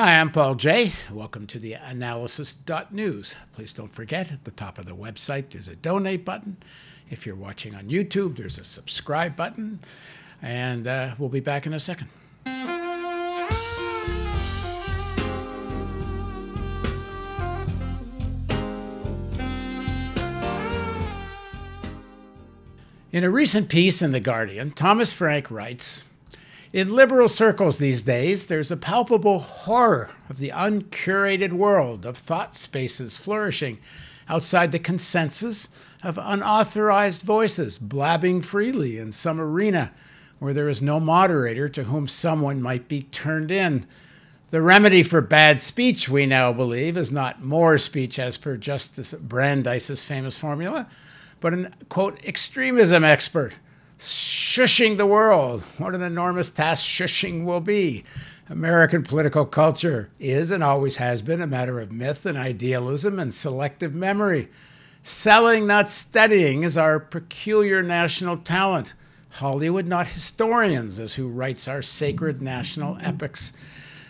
[0.00, 0.92] Hi, I'm Paul Jay.
[1.10, 3.34] Welcome to the analysis.news.
[3.52, 6.56] Please don't forget at the top of the website there's a donate button.
[7.10, 9.80] If you're watching on YouTube, there's a subscribe button.
[10.40, 12.10] And uh, we'll be back in a second.
[23.10, 26.04] In a recent piece in The Guardian, Thomas Frank writes
[26.72, 32.54] In liberal circles these days, there's a palpable horror of the uncurated world of thought
[32.54, 33.78] spaces flourishing
[34.28, 35.70] outside the consensus
[36.02, 39.92] of unauthorized voices blabbing freely in some arena
[40.38, 43.86] where there is no moderator to whom someone might be turned in.
[44.50, 49.14] The remedy for bad speech, we now believe, is not more speech as per Justice
[49.14, 50.86] Brandeis's famous formula
[51.40, 53.54] but an quote extremism expert
[53.98, 55.62] shushing the world.
[55.78, 58.04] What an enormous task shushing will be.
[58.48, 63.34] American political culture is and always has been a matter of myth and idealism and
[63.34, 64.48] selective memory.
[65.02, 68.94] Selling, not studying, is our peculiar national talent.
[69.30, 73.52] Hollywood, not historians, is who writes our sacred national epics.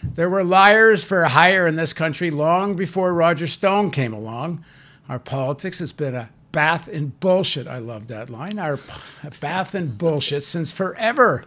[0.03, 4.65] There were liars for hire in this country long before Roger Stone came along.
[5.09, 7.67] Our politics has been a bath in bullshit.
[7.67, 8.59] I love that line.
[8.59, 8.79] Our
[9.41, 11.45] bath in bullshit since forever.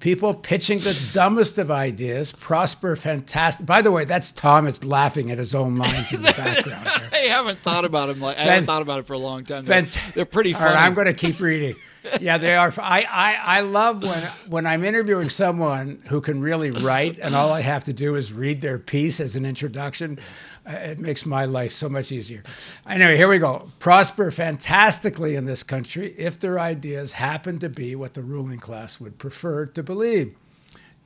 [0.00, 3.66] People pitching the dumbest of ideas, prosper fantastic.
[3.66, 6.86] By the way, that's Thomas laughing at his own lines in the background.
[6.86, 7.08] Here.
[7.12, 9.64] I haven't thought about him like I haven't thought about it for a long time.
[9.64, 10.66] They're, Fant- they're pretty funny.
[10.66, 11.74] right, I'm going to keep reading.
[12.20, 12.72] Yeah, they are.
[12.78, 17.52] I, I, I love when when I'm interviewing someone who can really write, and all
[17.52, 20.20] I have to do is read their piece as an introduction.
[20.68, 22.42] It makes my life so much easier.
[22.86, 23.70] Anyway, here we go.
[23.78, 29.00] Prosper fantastically in this country if their ideas happen to be what the ruling class
[29.00, 30.36] would prefer to believe.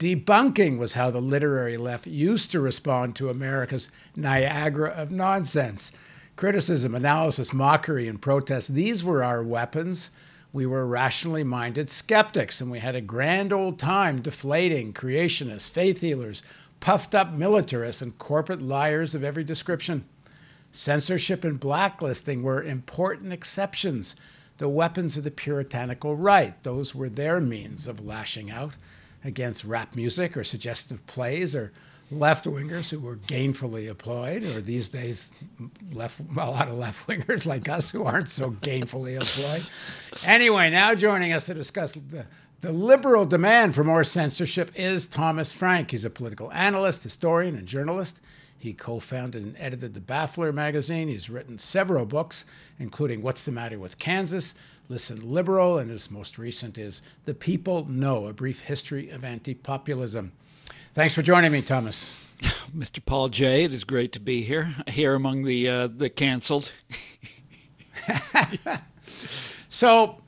[0.00, 5.92] Debunking was how the literary left used to respond to America's Niagara of nonsense.
[6.34, 10.10] Criticism, analysis, mockery, and protest, these were our weapons.
[10.52, 16.00] We were rationally minded skeptics, and we had a grand old time deflating creationists, faith
[16.00, 16.42] healers,
[16.82, 20.04] puffed up militarists, and corporate liars of every description.
[20.72, 24.16] Censorship and blacklisting were important exceptions,
[24.58, 26.60] the weapons of the puritanical right.
[26.64, 28.74] Those were their means of lashing out
[29.24, 31.72] against rap music or suggestive plays or
[32.10, 35.30] left wingers who were gainfully employed, or these days,
[35.92, 39.64] left, a lot of left wingers like us who aren't so gainfully employed.
[40.24, 42.26] Anyway, now joining us to discuss the,
[42.62, 45.90] the liberal demand for more censorship is Thomas Frank.
[45.90, 48.20] He's a political analyst, historian, and journalist.
[48.56, 51.08] He co founded and edited the Baffler magazine.
[51.08, 52.44] He's written several books,
[52.78, 54.54] including What's the Matter with Kansas,
[54.88, 59.54] Listen Liberal, and his most recent is The People No A Brief History of Anti
[59.54, 60.30] Populism.
[60.94, 62.16] Thanks for joining me, Thomas.
[62.76, 63.04] Mr.
[63.04, 63.64] Paul Jay.
[63.64, 66.70] It is great to be here, here among the uh, the canceled.
[69.74, 70.21] So,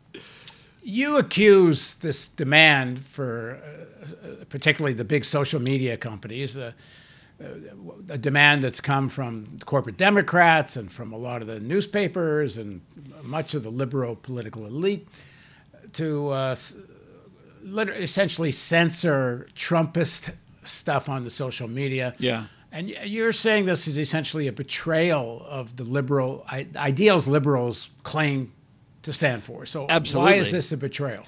[0.84, 3.58] you accuse this demand for,
[4.04, 6.72] uh, particularly the big social media companies, uh,
[8.08, 12.80] a demand that's come from corporate Democrats and from a lot of the newspapers and
[13.22, 15.08] much of the liberal political elite
[15.92, 16.54] to uh,
[17.64, 20.32] essentially censor Trumpist
[20.64, 22.14] stuff on the social media.
[22.18, 22.44] Yeah.
[22.70, 26.44] And you're saying this is essentially a betrayal of the liberal
[26.76, 28.52] ideals liberals claim
[29.04, 29.64] to stand for.
[29.66, 30.32] So Absolutely.
[30.32, 31.24] why is this a betrayal?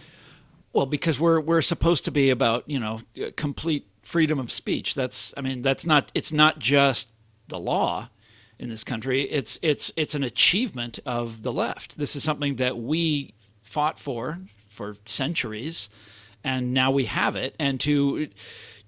[0.73, 3.01] Well, because we're we're supposed to be about you know
[3.37, 4.95] complete freedom of speech.
[4.95, 7.09] That's I mean that's not it's not just
[7.49, 8.11] the law
[8.59, 9.23] in this country.
[9.23, 11.97] It's it's it's an achievement of the left.
[11.97, 14.39] This is something that we fought for
[14.69, 15.89] for centuries,
[16.45, 17.55] and now we have it.
[17.59, 18.29] And to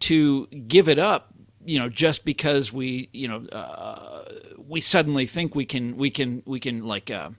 [0.01, 1.35] to give it up,
[1.65, 4.25] you know, just because we you know uh,
[4.67, 7.11] we suddenly think we can we can we can like.
[7.11, 7.31] Uh,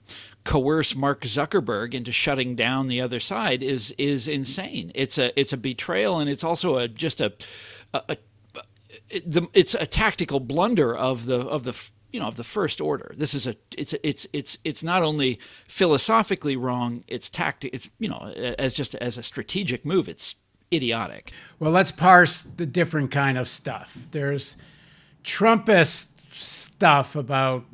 [0.44, 4.92] coerce Mark Zuckerberg into shutting down the other side is is insane.
[4.94, 7.32] It's a it's a betrayal and it's also a just a,
[7.94, 8.16] a, a
[9.54, 11.74] it's a tactical blunder of the of the
[12.12, 13.14] you know of the first order.
[13.16, 15.38] This is a it's it's it's it's not only
[15.68, 17.04] philosophically wrong.
[17.06, 17.74] It's tactic.
[17.74, 20.08] It's you know as just as a strategic move.
[20.08, 20.34] It's
[20.72, 21.32] idiotic.
[21.58, 24.06] Well, let's parse the different kind of stuff.
[24.10, 24.56] There's
[25.24, 27.64] Trumpist stuff about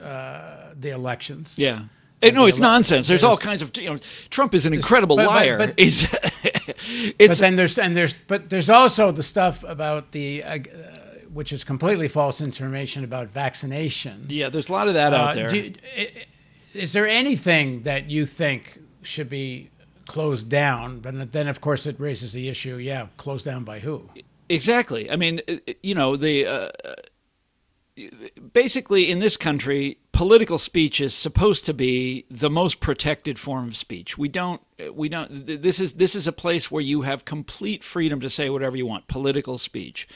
[0.00, 1.58] uh, the elections.
[1.58, 1.84] Yeah.
[2.32, 3.08] No, it's nonsense.
[3.08, 3.98] There's all kinds of you know.
[4.30, 5.58] Trump is an incredible but- but- liar.
[5.58, 10.58] but- But it's then there's and there's but there's also the stuff about the uh,
[11.32, 14.24] which is completely false information about vaccination.
[14.28, 14.48] yeah.
[14.48, 15.48] There's a lot of that out Uh, there.
[15.48, 16.24] do you- i- i-
[16.74, 19.70] is there anything that you think should be
[20.06, 21.00] closed down?
[21.00, 22.76] But then, of course, it raises the issue.
[22.76, 24.08] Yeah, closed down by who?
[24.48, 25.10] exactly.
[25.10, 26.68] I mean, uh, you know, the uh,
[28.52, 33.76] basically in this country, political speech is supposed to be the most protected form of
[33.76, 34.16] speech.
[34.16, 34.62] We don't
[34.92, 38.50] we don't this is this is a place where you have complete freedom to say
[38.50, 40.08] whatever you want, political speech.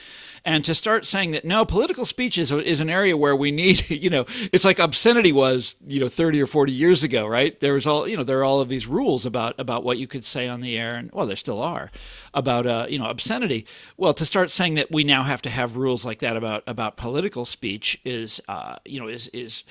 [0.45, 3.89] And to start saying that no, political speech is, is an area where we need,
[3.91, 7.59] you know, it's like obscenity was, you know, 30 or 40 years ago, right?
[7.61, 10.07] There was all, you know, there are all of these rules about about what you
[10.07, 11.91] could say on the air and well, there still are
[12.35, 13.67] about uh, you know, obscenity.
[13.97, 16.97] Well, to start saying that we now have to have rules like that about about
[16.97, 19.63] political speech is uh, you know, is is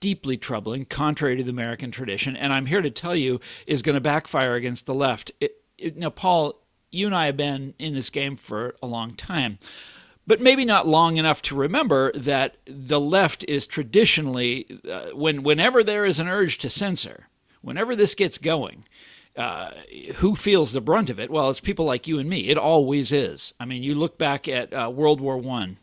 [0.00, 3.94] deeply troubling, contrary to the American tradition, and I'm here to tell you is going
[3.94, 5.32] to backfire against the left.
[5.40, 9.14] It, it, now, Paul, you and I have been in this game for a long
[9.14, 9.58] time,
[10.26, 15.82] but maybe not long enough to remember that the left is traditionally, uh, when whenever
[15.82, 17.28] there is an urge to censor,
[17.60, 18.84] whenever this gets going,
[19.36, 19.70] uh,
[20.16, 21.30] who feels the brunt of it?
[21.30, 22.48] Well, it's people like you and me.
[22.48, 23.54] It always is.
[23.58, 25.78] I mean, you look back at uh, World War One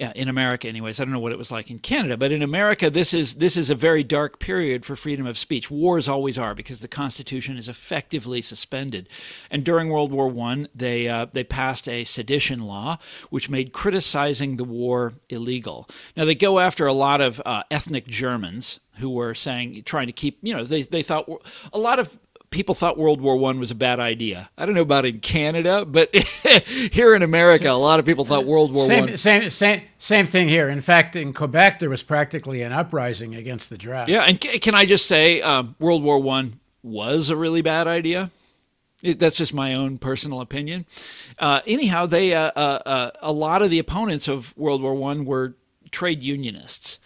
[0.00, 0.98] yeah, in America, anyways.
[0.98, 3.54] I don't know what it was like in Canada, but in America, this is this
[3.54, 5.70] is a very dark period for freedom of speech.
[5.70, 9.10] Wars always are because the Constitution is effectively suspended.
[9.50, 12.96] And during World War One, they uh, they passed a sedition law,
[13.28, 15.86] which made criticizing the war illegal.
[16.16, 20.12] Now they go after a lot of uh, ethnic Germans who were saying, trying to
[20.12, 21.28] keep, you know, they they thought
[21.74, 22.18] a lot of
[22.50, 24.50] people thought World War One was a bad idea.
[24.58, 26.14] I don't know about in Canada, but
[26.92, 29.16] here in America, a lot of people thought World War same, One.
[29.16, 30.68] Same, same, same thing here.
[30.68, 34.08] In fact, in Quebec, there was practically an uprising against the draft.
[34.08, 38.30] Yeah, and can I just say, um, World War One was a really bad idea.
[39.02, 40.84] It, that's just my own personal opinion.
[41.38, 45.24] Uh, anyhow, they uh, uh, uh a lot of the opponents of World War One
[45.24, 45.54] were
[45.90, 46.98] trade unionists.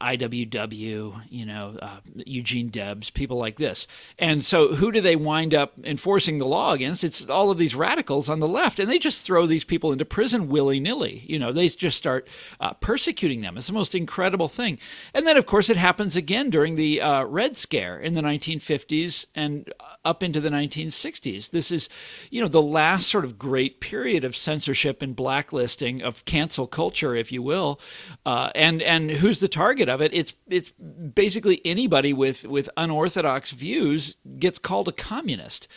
[0.00, 3.86] IWW, you know, uh, Eugene Debs, people like this.
[4.18, 7.04] And so, who do they wind up enforcing the law against?
[7.04, 10.04] It's all of these radicals on the left, and they just throw these people into
[10.04, 11.24] prison willy nilly.
[11.26, 12.28] You know, they just start
[12.60, 13.56] uh, persecuting them.
[13.56, 14.78] It's the most incredible thing.
[15.14, 19.26] And then, of course, it happens again during the uh, Red Scare in the 1950s
[19.34, 19.72] and
[20.04, 21.50] up into the 1960s.
[21.50, 21.88] This is,
[22.30, 27.14] you know, the last sort of great period of censorship and blacklisting of cancel culture,
[27.14, 27.80] if you will.
[28.26, 30.12] Uh, and and who's the target of it?
[30.12, 35.68] It's it's basically anybody with with unorthodox views gets called a communist.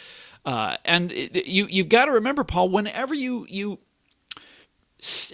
[0.45, 3.79] Uh, and you you've got to remember, Paul, whenever you you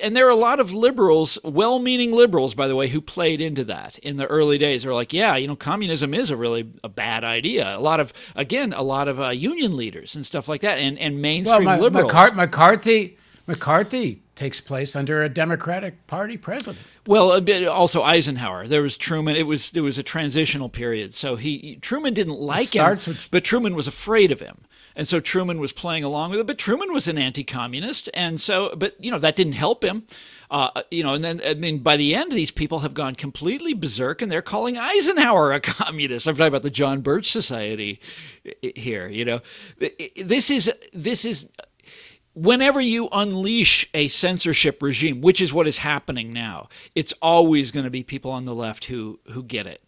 [0.01, 3.39] and there are a lot of liberals, well meaning liberals, by the way, who played
[3.39, 4.83] into that in the early days.
[4.83, 7.77] They're like, yeah, you know, communism is a really a bad idea.
[7.77, 10.99] A lot of, again, a lot of uh, union leaders and stuff like that, and,
[10.99, 12.11] and mainstream well, liberals.
[12.35, 16.79] McCarthy, McCarthy takes place under a Democratic Party president.
[17.07, 18.67] Well, a bit also Eisenhower.
[18.67, 19.35] There was Truman.
[19.35, 21.13] It was it was a transitional period.
[21.13, 23.29] So he Truman didn't like him, with...
[23.31, 24.65] but Truman was afraid of him.
[24.95, 28.73] And so Truman was playing along with it, but Truman was an anti-communist, and so,
[28.75, 30.03] but you know that didn't help him.
[30.49, 33.73] Uh, you know, and then I mean, by the end, these people have gone completely
[33.73, 36.27] berserk, and they're calling Eisenhower a communist.
[36.27, 38.01] I'm talking about the John Birch Society
[38.61, 39.07] here.
[39.07, 39.39] You know,
[40.17, 41.47] this is this is
[42.33, 47.85] whenever you unleash a censorship regime, which is what is happening now, it's always going
[47.85, 49.81] to be people on the left who who get it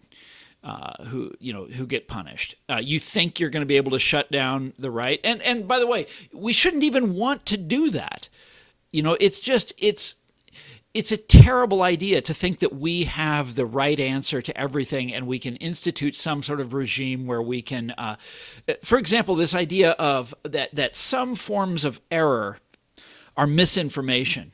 [0.64, 2.56] uh, who you know who get punished.
[2.70, 5.68] Uh, you think you're going to be able to shut down the right, and and
[5.68, 8.30] by the way, we shouldn't even want to do that.
[8.92, 10.16] You know, it's just it's
[10.94, 15.26] it's a terrible idea to think that we have the right answer to everything and
[15.26, 18.16] we can institute some sort of regime where we can, uh,
[18.84, 22.60] for example, this idea of that that some forms of error
[23.36, 24.52] are misinformation.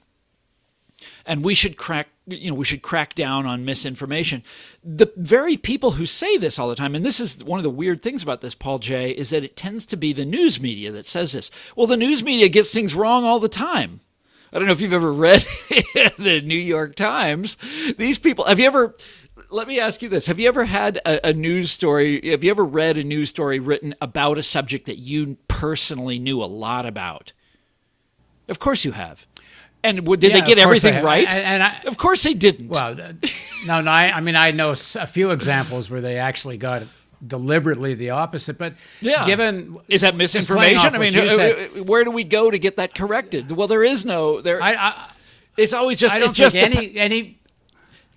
[1.26, 4.44] And we should crack you know we should crack down on misinformation.
[4.82, 7.70] The very people who say this all the time and this is one of the
[7.70, 10.92] weird things about this Paul Jay is that it tends to be the news media
[10.94, 11.52] that says this.
[11.76, 14.00] Well the news media gets things wrong all the time
[14.52, 15.46] i don't know if you've ever read
[16.18, 17.58] the new york times
[17.98, 18.96] these people have you ever
[19.50, 22.52] let me ask you this have you ever had a, a news story have you
[22.52, 26.86] ever read a news story written about a subject that you personally knew a lot
[26.86, 27.34] about
[28.48, 29.26] of course you have
[29.84, 31.28] and did yeah, they get everything right?
[31.30, 32.68] And, and I, of course they didn't.
[32.68, 32.96] Well,
[33.66, 33.92] no, no.
[33.92, 34.76] I, I, mean, I know a
[35.08, 36.84] few examples where they actually got
[37.26, 38.58] deliberately the opposite.
[38.58, 39.26] But yeah.
[39.26, 40.96] given is that misinformation?
[40.96, 43.52] I mean, said, where do we go to get that corrected?
[43.52, 44.62] Well, there is no there.
[44.62, 45.10] I, I
[45.58, 46.14] it's always just.
[46.14, 47.40] I don't think any any.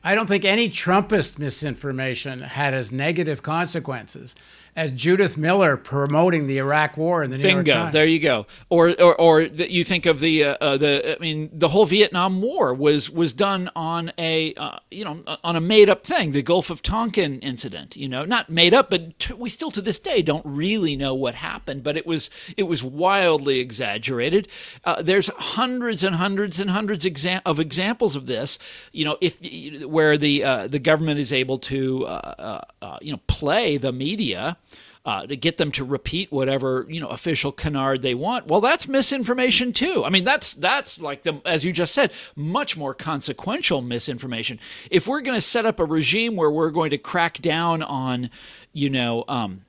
[0.04, 4.35] I don't think any Trumpist misinformation had as negative consequences
[4.75, 7.85] as Judith Miller promoting the Iraq War in the New Bingo, York Times.
[7.85, 8.47] Bingo, there you go.
[8.71, 12.41] Or or, or you think of the uh, uh, the I mean the whole Vietnam
[12.41, 16.43] War was was done on a uh, you know on a made up thing, the
[16.43, 17.97] Gulf of Tonkin incident.
[17.97, 21.14] You know, not made up, but t- we still to this day don't really know
[21.14, 21.83] what happened.
[21.83, 24.49] But it was it was wildly exaggerated.
[24.85, 28.59] Uh, there's hundreds and hundreds and hundreds exa- of examples of this.
[28.93, 29.37] You know, if
[29.85, 32.64] where the uh, the government is able to uh,
[33.02, 34.57] you know play the media
[35.04, 38.47] uh, to get them to repeat whatever you know official canard they want.
[38.47, 40.04] Well, that's misinformation too.
[40.04, 44.61] I mean, that's that's like the as you just said, much more consequential misinformation.
[44.90, 48.30] If we're going to set up a regime where we're going to crack down on,
[48.73, 49.64] you know, um,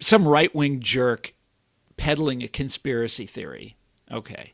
[0.00, 1.34] some right wing jerk
[1.96, 3.76] peddling a conspiracy theory,
[4.10, 4.52] okay.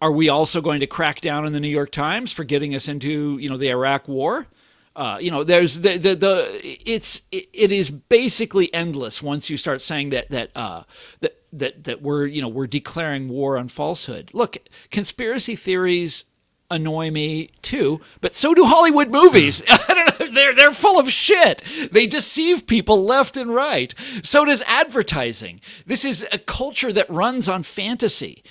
[0.00, 2.86] Are we also going to crack down on the New York Times for getting us
[2.86, 4.46] into, you know, the Iraq War?
[4.94, 9.56] Uh, you know, there's the, the the it's it, it is basically endless once you
[9.56, 10.82] start saying that that uh,
[11.20, 14.30] that that that we're you know we're declaring war on falsehood.
[14.34, 14.58] Look,
[14.90, 16.24] conspiracy theories
[16.70, 19.62] annoy me too, but so do Hollywood movies.
[19.68, 21.62] I don't know, they're they're full of shit.
[21.90, 23.94] They deceive people left and right.
[24.22, 25.60] So does advertising.
[25.86, 28.42] This is a culture that runs on fantasy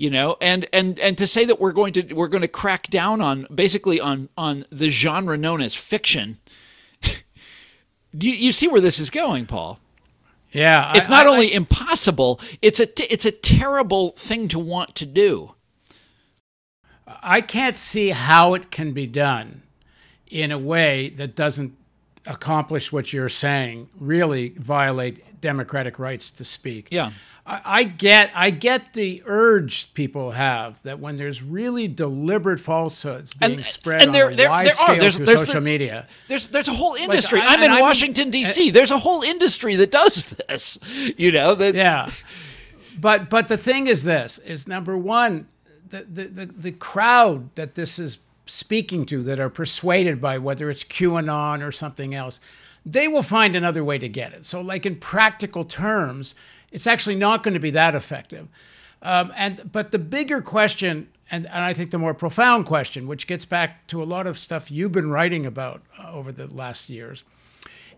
[0.00, 2.88] you know and and and to say that we're going to we're going to crack
[2.88, 6.38] down on basically on on the genre known as fiction
[8.16, 9.78] do you, you see where this is going paul?
[10.52, 14.48] Yeah it's I, not I, only I, impossible it's a t- it's a terrible thing
[14.48, 15.54] to want to do.
[17.22, 19.62] I can't see how it can be done
[20.28, 21.76] in a way that doesn't
[22.24, 27.12] accomplish what you're saying really violate democratic rights to speak yeah
[27.50, 33.34] I, I get I get the urge people have that when there's really deliberate falsehoods
[33.34, 35.00] being and, spread and there, on a there, wide there scale are.
[35.00, 36.06] There's, through there's, social media.
[36.28, 37.40] There's there's a whole industry.
[37.40, 38.70] Like, I, I'm in Washington D.C.
[38.70, 40.78] there's a whole industry that does this.
[41.16, 41.74] You know that.
[41.74, 42.10] Yeah,
[42.98, 45.48] but but the thing is this is number one
[45.88, 50.70] the the the, the crowd that this is speaking to that are persuaded by whether
[50.70, 52.40] it's QAnon or something else,
[52.84, 54.46] they will find another way to get it.
[54.46, 56.34] So like in practical terms
[56.70, 58.48] it's actually not going to be that effective.
[59.02, 63.26] Um, and but the bigger question, and, and I think the more profound question, which
[63.26, 66.90] gets back to a lot of stuff you've been writing about uh, over the last
[66.90, 67.24] years,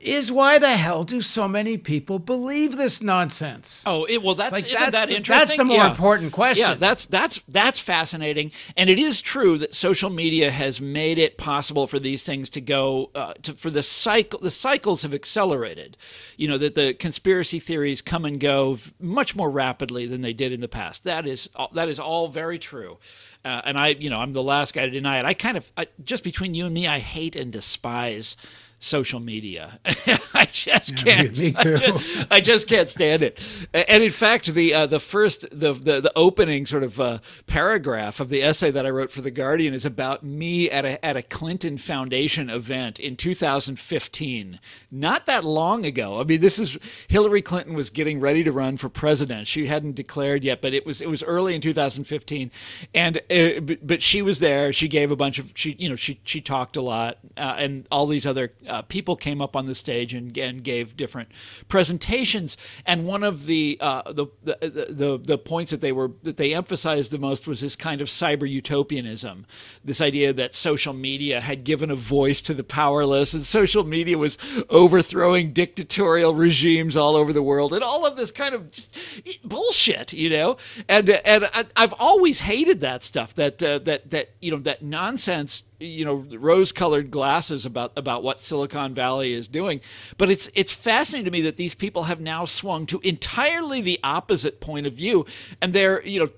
[0.02, 3.82] is why the hell do so many people believe this nonsense?
[3.86, 5.46] Oh, it, well, that's like, isn't that's that the, interesting?
[5.46, 5.90] That's the more yeah.
[5.90, 6.68] important question.
[6.68, 11.38] Yeah, that's that's that's fascinating, and it is true that social media has made it
[11.38, 14.40] possible for these things to go uh, to, for the cycle.
[14.40, 15.96] The cycles have accelerated.
[16.36, 20.52] You know that the conspiracy theories come and go much more rapidly than they did
[20.52, 21.04] in the past.
[21.04, 22.98] That is that is all very true.
[23.44, 25.24] Uh, and I, you know, I'm the last guy to deny it.
[25.24, 28.36] I kind of, I, just between you and me, I hate and despise
[28.82, 29.78] social media.
[30.34, 31.36] I just can't.
[31.38, 31.76] Me, me too.
[31.76, 33.38] I just, I just, can't stand it.
[33.72, 38.20] And in fact, the uh, the first the, the the opening sort of uh, paragraph
[38.20, 41.16] of the essay that I wrote for the Guardian is about me at a at
[41.16, 44.60] a Clinton Foundation event in 2015.
[44.90, 46.20] Not that long ago.
[46.20, 49.46] I mean, this is Hillary Clinton was getting ready to run for president.
[49.46, 52.50] She hadn't declared yet, but it was it was early in 2015,
[52.94, 54.72] and uh, but she was there.
[54.72, 57.86] She gave a bunch of she you know she she talked a lot, uh, and
[57.90, 61.28] all these other uh, people came up on the stage and, and gave different
[61.68, 62.56] presentations.
[62.86, 66.54] And one of the, uh, the, the, the, the points that they were that they
[66.54, 69.44] emphasized the most was this kind of cyber utopianism,
[69.84, 74.16] this idea that social media had given a voice to the powerless, and social media
[74.16, 74.38] was
[74.70, 78.70] overthrowing dictatorial regimes all over the world, and all of this kind of
[79.44, 80.56] bullshit, you know.
[80.88, 83.34] And and I've always hated that stuff.
[83.34, 88.40] That uh, that that you know that nonsense you know rose-colored glasses about about what
[88.40, 89.80] Silicon Valley is doing.
[90.16, 94.00] But it's it's fascinating to me that these people have now swung to entirely the
[94.02, 95.26] opposite point of view,
[95.60, 96.28] and they're you know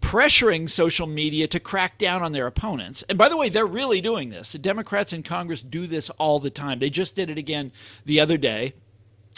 [0.00, 3.02] pressuring social media to crack down on their opponents.
[3.08, 4.52] And by the way, they're really doing this.
[4.52, 6.78] The Democrats in Congress do this all the time.
[6.78, 7.72] They just did it again
[8.04, 8.74] the other day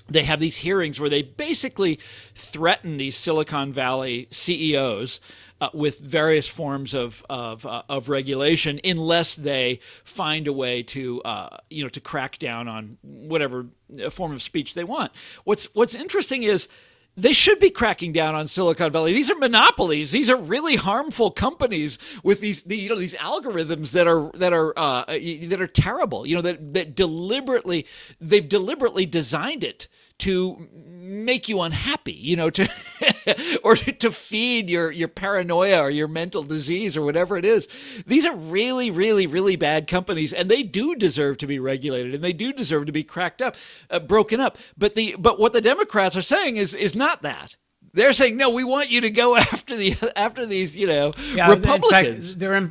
[0.09, 1.99] they have these hearings where they basically
[2.35, 5.21] threaten these Silicon Valley CEOs
[5.61, 11.23] uh, with various forms of of, uh, of regulation unless they find a way to
[11.23, 13.67] uh, you know to crack down on whatever
[14.11, 15.13] form of speech they want.
[15.45, 16.69] What's what's interesting is
[17.17, 19.15] they should be cracking down on Silicon Valley.
[19.15, 20.11] These are monopolies.
[20.11, 24.53] These are really harmful companies with these, the, you know, these algorithms that are that
[24.53, 26.27] are uh, that are terrible.
[26.27, 27.87] You know that that deliberately
[28.21, 32.69] they've deliberately designed it to make you unhappy, you know, to
[33.65, 37.69] or to feed your your paranoia or your mental disease or whatever it is.
[38.07, 42.25] These are really, really, really bad companies, and they do deserve to be regulated, and
[42.25, 43.57] they do deserve to be cracked up,
[43.91, 44.59] uh, broken up.
[44.77, 47.57] But the but what the Democrats are saying is is not that.
[47.93, 48.51] They're saying no.
[48.51, 52.29] We want you to go after the after these, you know, yeah, Republicans.
[52.29, 52.71] Fact, they're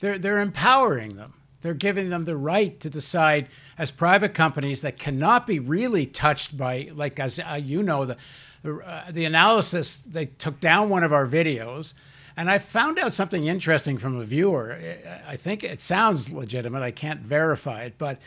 [0.00, 1.34] they're they're empowering them.
[1.60, 6.56] They're giving them the right to decide as private companies that cannot be really touched
[6.56, 8.16] by, like as uh, you know, the
[8.62, 9.98] the, uh, the analysis.
[9.98, 11.94] They took down one of our videos,
[12.36, 14.78] and I found out something interesting from a viewer.
[15.26, 16.82] I think it sounds legitimate.
[16.82, 18.18] I can't verify it, but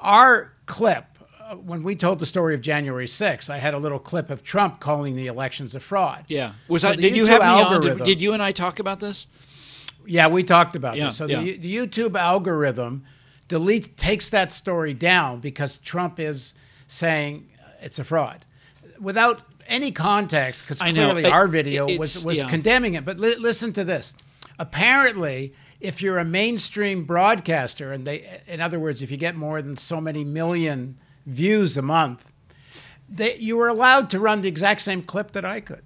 [0.00, 1.14] our clip
[1.44, 4.42] uh, when we told the story of January 6th, I had a little clip of
[4.42, 6.24] Trump calling the elections a fraud.
[6.28, 6.54] Yeah.
[6.68, 7.80] Was so did you have me on?
[7.82, 9.26] Did, did, you and I talk about this?
[10.06, 11.16] Yeah, we talked about yeah, this.
[11.16, 11.40] So yeah.
[11.40, 13.04] the, the YouTube algorithm
[13.48, 16.54] delete takes that story down because Trump is
[16.86, 17.48] saying
[17.82, 18.44] it's a fraud
[19.00, 22.48] without any context because clearly our video was was yeah.
[22.48, 23.04] condemning it.
[23.04, 24.12] But li- listen to this.
[24.58, 29.60] Apparently, if you're a mainstream broadcaster, and they, in other words, if you get more
[29.60, 30.96] than so many million
[31.26, 32.30] views a month,
[33.08, 35.82] they, you were allowed to run the exact same clip that I could.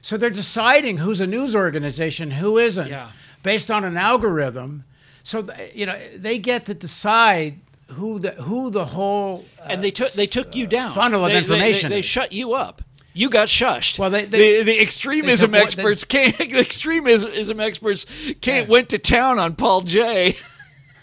[0.00, 2.88] So they're deciding who's a news organization, who isn't.
[2.88, 3.10] Yeah
[3.42, 4.84] based on an algorithm.
[5.22, 9.90] So you know they get to decide who the who the whole uh, and they
[9.90, 11.90] took they took you down funnel of they, information.
[11.90, 12.82] They, they, they, shut you up.
[13.14, 13.98] You got shushed.
[13.98, 16.32] Well, they, the, the extremism experts came.
[16.38, 18.06] The extremism experts
[18.42, 18.64] yeah.
[18.66, 20.38] went to town on Paul Jay.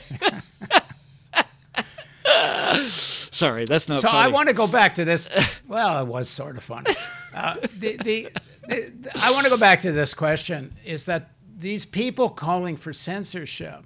[2.88, 4.00] Sorry, that's not.
[4.00, 4.24] So funny.
[4.24, 5.30] I want to go back to this.
[5.68, 6.92] Well, it was sort of funny.
[7.34, 8.30] Uh, the, the,
[8.66, 12.92] the, I want to go back to this question: Is that these people calling for
[12.92, 13.84] censorship,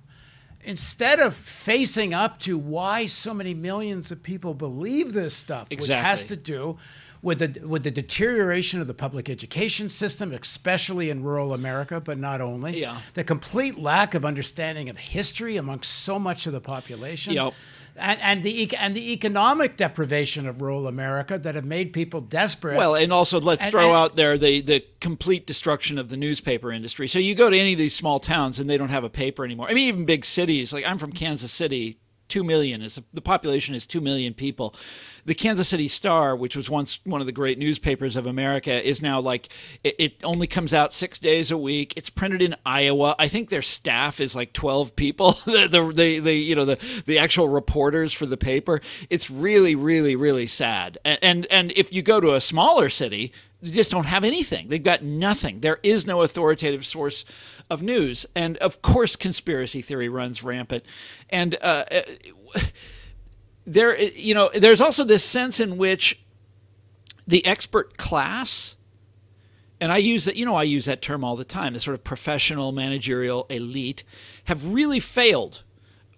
[0.62, 5.94] instead of facing up to why so many millions of people believe this stuff, exactly.
[5.94, 6.76] which has to do
[7.22, 12.18] with the with the deterioration of the public education system, especially in rural America, but
[12.18, 12.80] not only.
[12.80, 12.98] Yeah.
[13.14, 17.34] The complete lack of understanding of history amongst so much of the population.
[17.34, 17.54] Yep
[18.00, 22.76] and, and the and the economic deprivation of rural America that have made people desperate.
[22.76, 26.16] Well, and also let's and, throw and, out there the the complete destruction of the
[26.16, 27.09] newspaper industry.
[27.09, 29.45] So you go to any of these small towns and they don't have a paper
[29.45, 29.69] anymore.
[29.69, 30.73] I mean, even big cities.
[30.73, 34.75] Like I'm from Kansas City, two million is the population is two million people.
[35.26, 39.02] The Kansas City Star, which was once one of the great newspapers of America, is
[39.02, 39.50] now like
[39.84, 41.92] it, it, only comes out six days a week.
[41.96, 43.14] It's printed in Iowa.
[43.18, 45.32] I think their staff is like twelve people.
[45.44, 48.80] the, the, you know the the actual reporters for the paper.
[49.10, 50.99] It's really really really sad.
[51.04, 54.68] And and, and if you go to a smaller city, just don't have anything.
[54.68, 55.60] They've got nothing.
[55.60, 57.25] There is no authoritative source
[57.68, 60.84] of news, and of course, conspiracy theory runs rampant.
[61.28, 62.60] And uh, uh,
[63.66, 66.20] there, you know, there's also this sense in which
[67.26, 68.76] the expert class,
[69.80, 71.75] and I use that, you know, I use that term all the time.
[71.75, 74.04] The sort of professional managerial elite
[74.44, 75.62] have really failed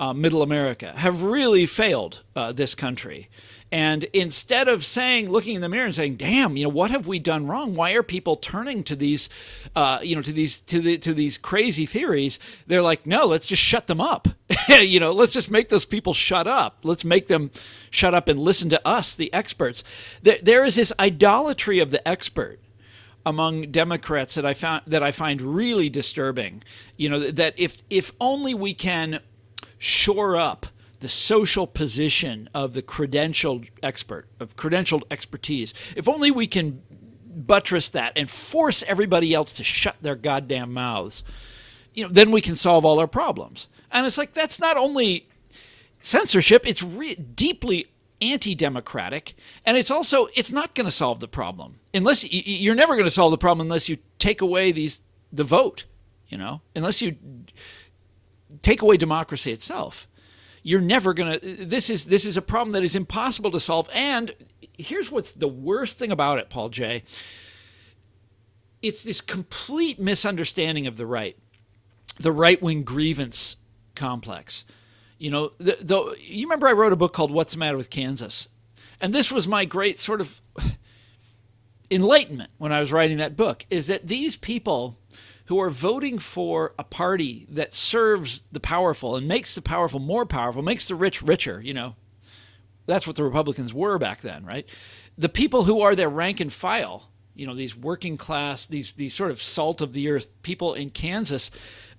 [0.00, 3.28] uh, Middle America, have really failed uh, this country.
[3.72, 7.06] And instead of saying, looking in the mirror and saying, "Damn, you know, what have
[7.06, 7.74] we done wrong?
[7.74, 9.30] Why are people turning to these,
[9.74, 13.46] uh, you know, to these to the to these crazy theories?" They're like, "No, let's
[13.46, 14.28] just shut them up.
[14.68, 16.80] you know, let's just make those people shut up.
[16.82, 17.50] Let's make them
[17.90, 19.82] shut up and listen to us, the experts."
[20.22, 22.60] There, there is this idolatry of the expert
[23.24, 26.62] among Democrats that I found that I find really disturbing.
[26.98, 29.20] You know, that if if only we can
[29.78, 30.66] shore up
[31.02, 35.74] the social position of the credentialed expert, of credentialed expertise.
[35.96, 36.80] If only we can
[37.26, 41.24] buttress that and force everybody else to shut their goddamn mouths,
[41.92, 43.66] you know, then we can solve all our problems.
[43.90, 45.28] And it's like that's not only
[46.00, 47.88] censorship; it's re- deeply
[48.20, 49.34] anti-democratic,
[49.66, 53.10] and it's also it's not going to solve the problem unless you're never going to
[53.10, 55.84] solve the problem unless you take away these the vote.
[56.28, 57.16] You know, unless you
[58.62, 60.06] take away democracy itself
[60.62, 63.88] you're never going to this is this is a problem that is impossible to solve.
[63.92, 64.34] And
[64.76, 67.04] here's what's the worst thing about it Paul Jay
[68.82, 71.36] it's this complete misunderstanding of the right
[72.18, 73.56] the right-wing grievance
[73.94, 74.64] complex.
[75.18, 77.90] You know the, the you remember I wrote a book called What's the Matter with
[77.90, 78.48] Kansas?
[79.00, 80.40] And this was my great sort of
[81.90, 84.98] enlightenment when I was writing that book is that these people
[85.46, 90.24] who are voting for a party that serves the powerful and makes the powerful more
[90.24, 91.96] powerful, makes the rich richer, you know.
[92.86, 94.66] That's what the Republicans were back then, right?
[95.16, 99.14] The people who are their rank and file, you know, these working class, these these
[99.14, 101.50] sort of salt of the earth people in Kansas,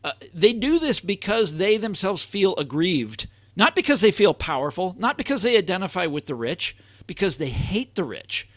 [0.04, 5.18] uh, they do this because they themselves feel aggrieved, not because they feel powerful, not
[5.18, 6.76] because they identify with the rich,
[7.08, 8.50] because they hate the rich,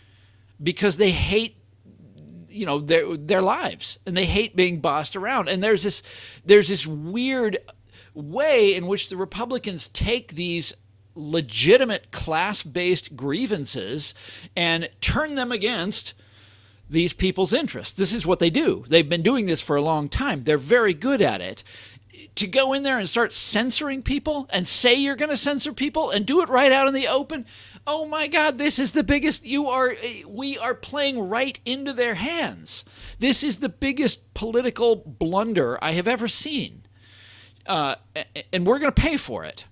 [0.62, 1.56] because they hate
[2.56, 5.48] you know their their lives and they hate being bossed around.
[5.48, 6.02] And there's this
[6.44, 7.58] there's this weird
[8.14, 10.72] way in which the republicans take these
[11.14, 14.14] legitimate class-based grievances
[14.54, 16.12] and turn them against
[16.88, 17.96] these people's interests.
[17.96, 18.84] This is what they do.
[18.88, 20.44] They've been doing this for a long time.
[20.44, 21.62] They're very good at it.
[22.36, 26.10] To go in there and start censoring people and say you're going to censor people
[26.10, 27.46] and do it right out in the open
[27.86, 29.94] oh my god this is the biggest you are
[30.26, 32.84] we are playing right into their hands.
[33.18, 36.82] This is the biggest political blunder i have ever seen.
[37.66, 37.96] Uh,
[38.52, 39.64] and we're going to pay for it.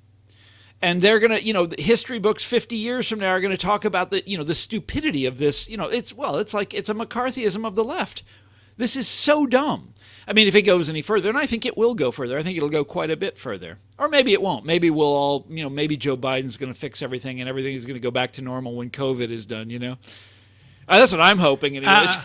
[0.83, 3.57] And they're going to you know history books 50 years from now are going to
[3.57, 6.75] talk about the you know the stupidity of this you know it's well it's like
[6.75, 8.23] it's a mccarthyism of the left.
[8.77, 9.94] This is so dumb
[10.27, 12.43] I mean, if it goes any further, and I think it will go further, I
[12.43, 13.79] think it'll go quite a bit further.
[13.99, 14.65] Or maybe it won't.
[14.65, 17.85] Maybe we'll all, you know, maybe Joe Biden's going to fix everything and everything is
[17.85, 19.97] going to go back to normal when COVID is done, you know?
[20.89, 22.11] Uh, that's what I'm hoping, anyways.
[22.11, 22.23] Uh,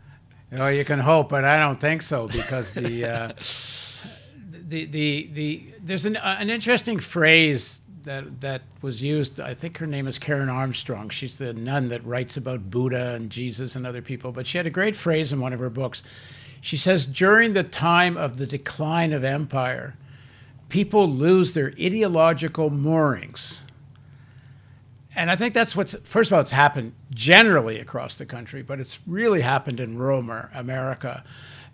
[0.52, 3.06] well, you can hope, but I don't think so because the.
[3.06, 3.32] Uh,
[4.68, 9.40] the, the, the, there's an, uh, an interesting phrase that that was used.
[9.40, 11.08] I think her name is Karen Armstrong.
[11.08, 14.32] She's the nun that writes about Buddha and Jesus and other people.
[14.32, 16.02] But she had a great phrase in one of her books.
[16.60, 19.94] She says during the time of the decline of empire,
[20.68, 23.62] people lose their ideological moorings.
[25.16, 28.78] And I think that's what's, first of all, it's happened generally across the country, but
[28.78, 30.20] it's really happened in rural
[30.54, 31.24] America.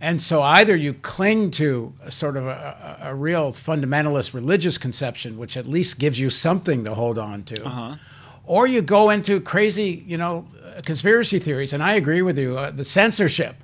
[0.00, 5.38] And so either you cling to a sort of a, a, real fundamentalist religious conception,
[5.38, 7.96] which at least gives you something to hold on to, uh-huh.
[8.44, 10.46] or you go into crazy, you know,
[10.84, 11.72] conspiracy theories.
[11.72, 12.58] And I agree with you.
[12.58, 13.56] Uh, the censorship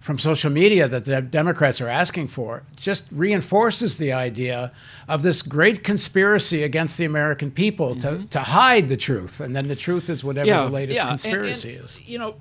[0.00, 4.72] from social media that the Democrats are asking for just reinforces the idea
[5.08, 8.22] of this great conspiracy against the American people mm-hmm.
[8.22, 9.40] to, to hide the truth.
[9.40, 11.08] And then the truth is whatever yeah, the latest yeah.
[11.08, 12.08] conspiracy and, and, is.
[12.08, 12.36] You know,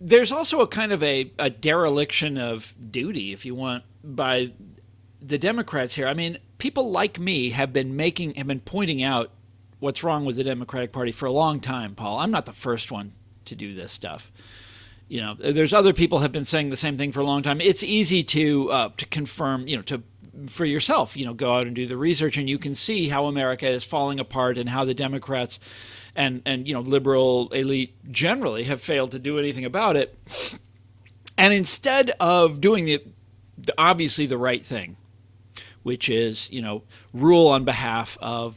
[0.00, 4.52] there's also a kind of a, a dereliction of duty, if you want, by
[5.22, 6.06] the Democrats here.
[6.06, 9.30] I mean, people like me have been making, have been pointing out
[9.78, 12.18] what's wrong with the Democratic Party for a long time, Paul.
[12.18, 13.12] I'm not the first one
[13.44, 14.32] to do this stuff
[15.14, 17.60] you know, there's other people have been saying the same thing for a long time.
[17.60, 20.02] It's easy to uh, to confirm, you know, to
[20.48, 23.26] for yourself, you know, go out and do the research, and you can see how
[23.26, 25.60] America is falling apart and how the Democrats
[26.16, 30.18] and and you know liberal elite generally have failed to do anything about it.
[31.38, 33.00] And instead of doing the,
[33.56, 34.96] the obviously the right thing,
[35.84, 38.56] which is you know rule on behalf of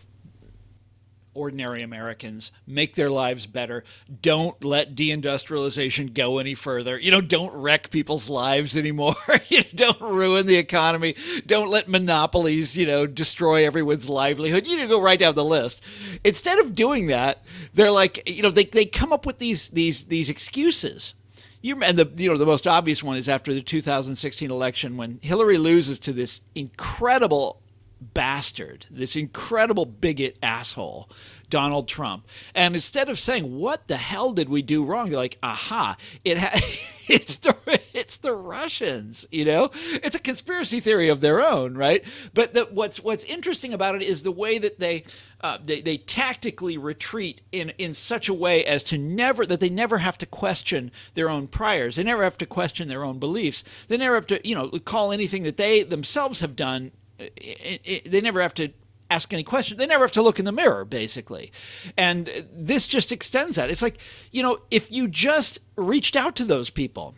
[1.37, 3.83] ordinary Americans, make their lives better.
[4.21, 6.99] Don't let deindustrialization go any further.
[6.99, 9.15] You know, don't wreck people's lives anymore.
[9.47, 11.15] you know, don't ruin the economy.
[11.45, 14.67] Don't let monopolies, you know, destroy everyone's livelihood.
[14.67, 15.81] You know, go right down the list.
[16.23, 20.05] Instead of doing that, they're like, you know, they, they come up with these these
[20.05, 21.13] these excuses.
[21.61, 25.19] You, and the you know the most obvious one is after the 2016 election when
[25.21, 27.61] Hillary loses to this incredible
[28.01, 31.09] bastard, this incredible bigot asshole,
[31.49, 32.25] Donald Trump.
[32.53, 35.97] And instead of saying, "What the hell did we do wrong?" they're like, "Aha!
[36.23, 36.59] It ha-
[37.07, 37.55] it's the
[37.93, 39.71] it's the Russians." You know,
[40.03, 42.03] it's a conspiracy theory of their own, right?
[42.33, 45.05] But the, what's what's interesting about it is the way that they,
[45.41, 49.69] uh, they they tactically retreat in in such a way as to never that they
[49.69, 51.95] never have to question their own priors.
[51.95, 53.63] They never have to question their own beliefs.
[53.87, 58.11] They never have to you know call anything that they themselves have done it, it,
[58.11, 58.69] they never have to
[59.09, 59.77] ask any questions.
[59.77, 61.51] They never have to look in the mirror, basically.
[61.95, 63.69] And this just extends that.
[63.69, 63.99] It's like,
[64.31, 67.15] you know, if you just reached out to those people,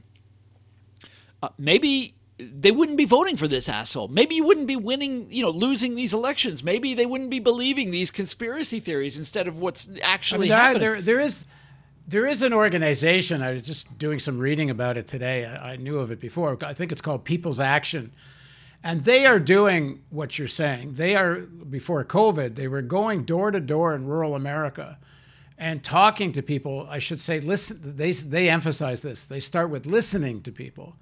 [1.42, 4.08] uh, maybe they wouldn't be voting for this asshole.
[4.08, 6.64] Maybe you wouldn't be winning, you know, losing these elections.
[6.64, 10.82] Maybe they wouldn't be believing these conspiracy theories instead of what's actually I mean, happening.
[10.82, 11.44] There, there is.
[12.08, 13.44] There is an organization.
[13.44, 15.46] I was just doing some reading about it today.
[15.46, 16.58] I, I knew of it before.
[16.64, 18.12] I think it's called People's Action,
[18.84, 20.94] and they are doing what you're saying.
[20.94, 24.98] They are, before COVID, they were going door to door in rural America
[25.58, 26.88] and talking to people.
[26.90, 29.26] I should say, listen, they, they emphasize this.
[29.26, 30.96] They start with listening to people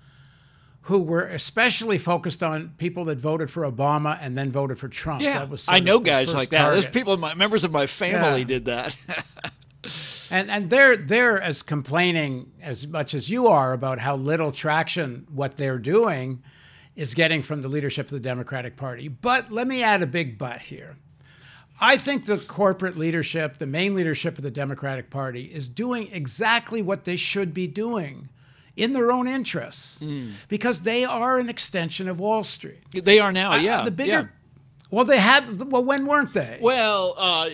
[0.81, 5.21] who were especially focused on people that voted for Obama and then voted for Trump.
[5.21, 6.59] Yeah, I know guys like that.
[6.59, 6.81] Target.
[6.81, 8.45] There's people, my, members of my family yeah.
[8.45, 8.95] did that.
[10.31, 15.27] and and they're they're as complaining as much as you are about how little traction
[15.29, 16.41] what they're doing
[16.97, 19.07] is getting from the leadership of the Democratic Party.
[19.07, 20.97] But let me add a big but here.
[21.79, 26.81] I think the corporate leadership, the main leadership of the Democratic Party, is doing exactly
[26.81, 28.29] what they should be doing
[28.75, 30.31] in their own interests mm.
[30.49, 32.79] because they are an extension of Wall Street.
[32.91, 33.81] They are now, yeah.
[33.81, 34.11] Uh, the bigger.
[34.11, 34.27] Yeah.
[34.89, 35.67] Well, they have.
[35.67, 36.57] Well, when weren't they?
[36.61, 37.49] Well, uh,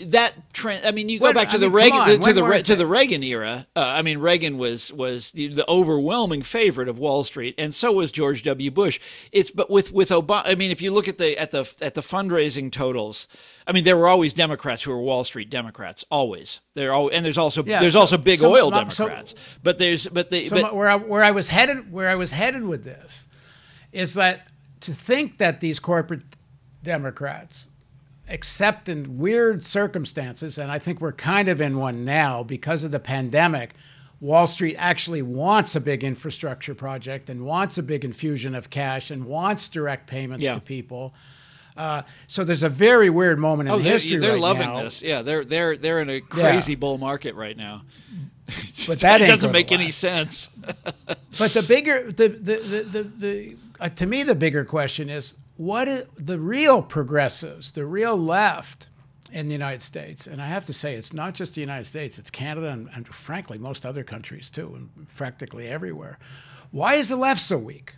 [0.00, 0.86] that trend.
[0.86, 2.42] I mean, you go When- back to I the mean, Reagan to, on, to the
[2.42, 3.66] Re- to the Reagan era.
[3.74, 7.92] Uh, I mean, Reagan was was the, the overwhelming favorite of Wall Street, and so
[7.92, 8.70] was George W.
[8.70, 9.00] Bush.
[9.32, 10.42] It's but with with Obama.
[10.46, 13.26] I mean, if you look at the at the at the fundraising totals,
[13.66, 16.04] I mean, there were always Democrats who were Wall Street Democrats.
[16.10, 16.92] Always there.
[16.92, 19.34] And there's also Yeah, there's so- also big so oil my- so- Democrats.
[19.62, 22.30] but there's but they So but, where I, where I was headed where I was
[22.32, 23.26] headed with this
[23.92, 24.48] is that
[24.80, 26.22] to think that these corporate
[26.82, 27.68] Democrats,
[28.28, 32.90] except in weird circumstances, and I think we're kind of in one now because of
[32.90, 33.74] the pandemic,
[34.20, 39.10] Wall Street actually wants a big infrastructure project and wants a big infusion of cash
[39.10, 40.54] and wants direct payments Yeah.
[40.54, 41.12] to people.
[41.76, 44.82] Uh, so there's a very weird moment in oh, they're, history they're right loving now.
[44.82, 45.02] this.
[45.02, 47.82] Yeah, they're they're they're in a crazy bull market right now.
[48.86, 50.50] But that it doesn't make any sense.
[51.38, 55.34] But the bigger the the the the, the uh, to me the bigger question is
[55.56, 58.88] what is the real progressives, the real left
[59.32, 62.18] in the United States, and I have to say it's not just the United States,
[62.18, 66.18] it's Canada and, and frankly most other countries too, and practically everywhere.
[66.70, 67.94] Why is the left so weak?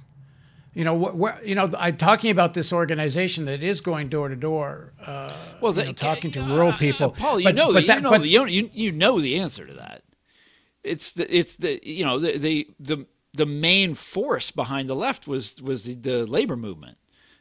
[0.75, 4.35] You know, where, you know, I'm talking about this organization that is going door to
[4.35, 7.11] door, uh, Well, you the, know, talking to uh, rural uh, people.
[7.12, 9.21] Paul, you But- know, but the, that- you know, but- the, you, you you know
[9.21, 10.03] the answer to that.
[10.83, 15.27] It's the it's the you know the the the, the main force behind the left
[15.29, 16.99] was was the, the labor movement,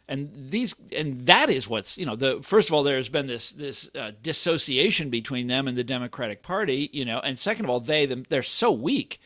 [0.08, 3.52] and these and that is what's you know the first of all there's been this
[3.52, 7.80] this uh, dissociation between them and the Democratic Party, you know, and second of all
[7.80, 9.20] they them, they're so weak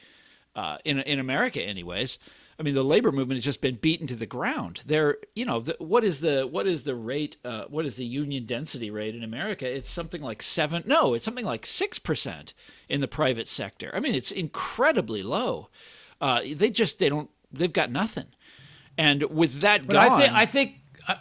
[0.56, 2.20] uh, in in America, anyways.
[2.60, 4.82] I mean, the labor movement has just been beaten to the ground.
[4.84, 7.38] They're, you know, the, what is the what is the rate?
[7.46, 9.70] Uh, what is the union density rate in America?
[9.70, 10.84] It's something like seven.
[10.86, 12.54] No, it's something like six percent
[12.90, 13.92] in the private sector.
[13.94, 15.70] I mean, it's incredibly low.
[16.20, 18.28] Uh, they just they don't they've got nothing.
[18.98, 20.76] And with that gone, I think I think.
[21.08, 21.16] Uh,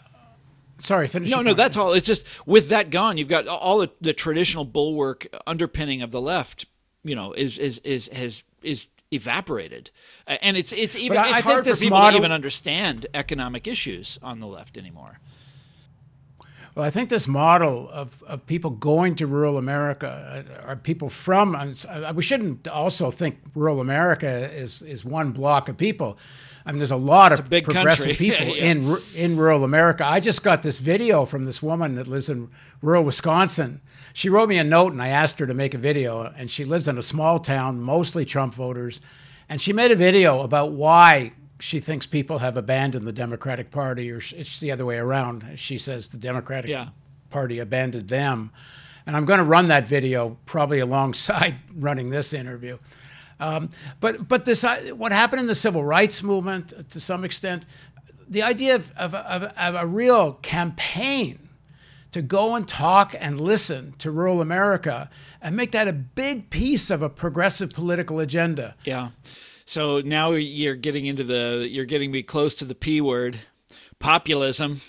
[0.80, 1.30] sorry, finish.
[1.30, 1.56] no, no, point.
[1.58, 1.92] that's all.
[1.92, 6.20] It's just with that gone, you've got all the, the traditional bulwark underpinning of the
[6.20, 6.66] left.
[7.04, 9.90] You know, is is is has is evaporated,
[10.26, 13.06] and it's it's even I- it's I think hard for people model- to even understand
[13.14, 15.20] economic issues on the left anymore.
[16.74, 21.08] Well, I think this model of, of people going to rural America uh, are people
[21.08, 21.54] from.
[21.54, 26.18] uh, We shouldn't also think rural America is, is one block of people.
[26.66, 28.31] I mean, there's a lot of big progressive country.
[28.31, 28.64] people Yeah.
[28.72, 30.05] in in rural America.
[30.05, 32.48] I just got this video from this woman that lives in
[32.83, 33.81] rural Wisconsin.
[34.12, 36.33] She wrote me a note, and I asked her to make a video.
[36.37, 39.00] And she lives in a small town, mostly Trump voters,
[39.48, 44.11] and she made a video about why she thinks people have abandoned the Democratic Party,
[44.11, 45.44] or it's the other way around.
[45.57, 46.88] She says the Democratic Yeah.
[47.31, 48.50] Party abandoned them.
[49.07, 52.79] And I'm going to run that video probably alongside running this interview.
[53.38, 53.70] Um,
[54.01, 57.66] but but this uh, what happened in the civil rights movement uh, to some extent,
[58.29, 61.49] the idea of, of, of, of a real campaign
[62.12, 65.11] to go and talk and listen to rural America
[65.42, 68.75] and make that a big piece of a progressive political agenda.
[68.85, 69.11] Yeah.
[69.66, 73.40] So now you're getting into the you're getting me close to the p word,
[73.99, 74.81] populism.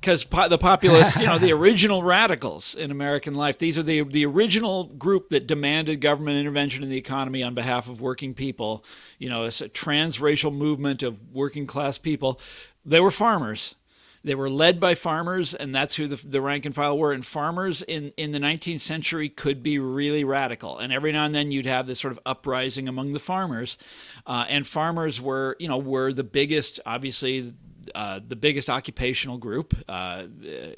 [0.00, 4.02] Because po- the populists, you know, the original radicals in American life, these are the
[4.02, 8.84] the original group that demanded government intervention in the economy on behalf of working people.
[9.18, 12.40] You know, it's a transracial movement of working class people.
[12.84, 13.74] They were farmers.
[14.22, 17.12] They were led by farmers, and that's who the, the rank and file were.
[17.12, 20.78] And farmers in, in the 19th century could be really radical.
[20.78, 23.78] And every now and then you'd have this sort of uprising among the farmers.
[24.26, 27.54] Uh, and farmers were, you know, were the biggest, obviously,
[27.94, 30.24] uh, the biggest occupational group, uh,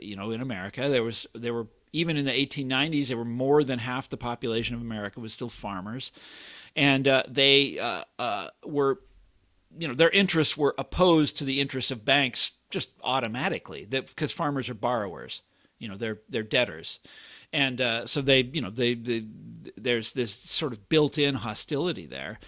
[0.00, 0.88] you know, in America.
[0.88, 4.74] There was, there were even in the 1890s, there were more than half the population
[4.74, 6.12] of America was still farmers,
[6.74, 9.00] and uh, they uh, uh, were
[9.78, 14.68] you know their interests were opposed to the interests of banks just automatically because farmers
[14.68, 15.42] are borrowers
[15.82, 17.00] you know they're they're debtors.
[17.52, 19.24] And uh, so they you know they, they
[19.76, 22.38] there's this sort of built-in hostility there.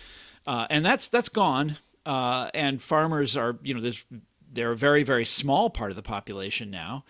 [0.47, 1.77] Uh, and that's that's gone.
[2.07, 4.05] Uh, and farmers are you know there's
[4.55, 7.05] they're a very very small part of the population now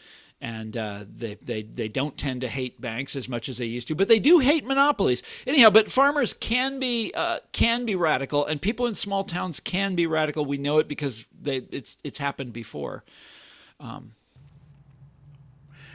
[0.44, 3.88] and uh, they, they they don't tend to hate banks as much as they used
[3.88, 5.22] to, but they do hate monopolies.
[5.46, 9.94] Anyhow, but farmers can be uh, can be radical, and people in small towns can
[9.94, 10.44] be radical.
[10.44, 13.04] We know it because they it's it's happened before.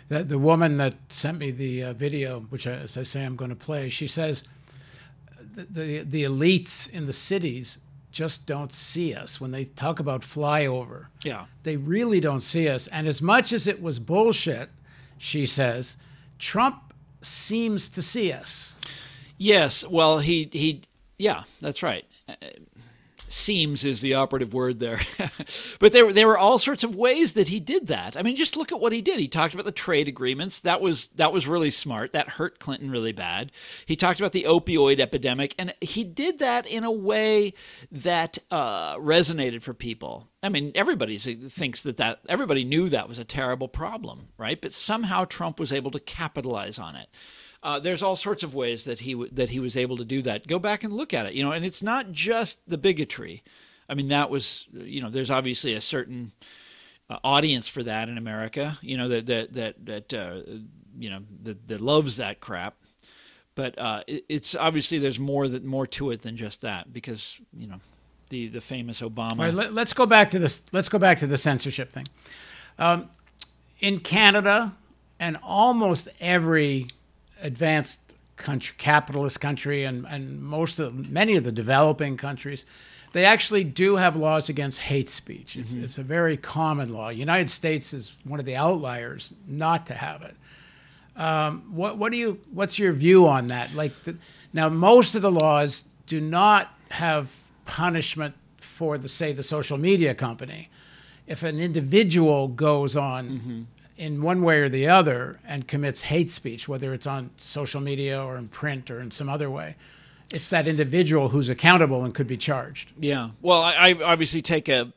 [0.07, 3.35] The, the woman that sent me the uh, video, which I, as I say I'm
[3.35, 4.43] going to play, she says
[5.53, 7.77] the, the the elites in the cities
[8.11, 11.07] just don't see us when they talk about flyover.
[11.23, 12.87] Yeah, They really don't see us.
[12.87, 14.69] And as much as it was bullshit,
[15.17, 15.95] she says,
[16.39, 18.79] Trump seems to see us.
[19.37, 19.85] yes.
[19.85, 20.81] Well, he he
[21.17, 22.05] yeah, that's right.
[23.31, 25.01] Seems is the operative word there.
[25.79, 28.17] but there there were all sorts of ways that he did that.
[28.17, 29.19] I mean, just look at what he did.
[29.19, 30.59] He talked about the trade agreements.
[30.61, 32.11] That was that was really smart.
[32.13, 33.51] That hurt Clinton really bad.
[33.85, 37.53] He talked about the opioid epidemic, and he did that in a way
[37.91, 40.27] that uh, resonated for people.
[40.41, 44.59] I mean, everybody thinks that that everybody knew that was a terrible problem, right?
[44.59, 47.09] But somehow Trump was able to capitalize on it.
[47.61, 50.21] Uh, there's all sorts of ways that he w- that he was able to do
[50.21, 50.47] that.
[50.47, 53.43] Go back and look at it, you know, and it's not just the bigotry.
[53.89, 56.31] I mean, that was, you know, there's obviously a certain
[57.09, 60.41] uh, audience for that in America, you know, that that that that uh,
[60.97, 62.75] you know that, that loves that crap.
[63.55, 67.39] But uh, it, it's obviously there's more that more to it than just that because
[67.57, 67.79] you know
[68.29, 69.53] the the famous Obama.
[69.53, 70.61] Let, us go back to this.
[70.71, 72.07] Let's go back to the censorship thing.
[72.77, 73.09] Um,
[73.79, 74.75] in Canada
[75.19, 76.87] and almost every
[77.41, 77.99] advanced
[78.39, 82.65] country, capitalist country, and, and most of many of the developing countries,
[83.11, 85.55] they actually do have laws against hate speech.
[85.55, 85.83] It's, mm-hmm.
[85.83, 87.09] it's a very common law.
[87.09, 90.35] United States is one of the outliers not to have it.
[91.15, 93.73] Um, what what do you what's your view on that?
[93.73, 94.15] Like the,
[94.53, 100.15] now, most of the laws do not have punishment for the say the social media
[100.15, 100.69] company.
[101.27, 103.61] If an individual goes on mm-hmm
[103.99, 108.23] in one way or the other and commits hate speech, whether it's on social media
[108.23, 109.75] or in print or in some other way,
[110.33, 112.93] it's that individual who's accountable and could be charged.
[112.97, 113.31] Yeah.
[113.41, 114.93] Well, I, I obviously take a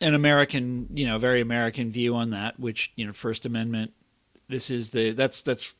[0.00, 3.92] an American, you know, very American view on that, which you know, First Amendment.
[4.48, 5.74] This is the that's that's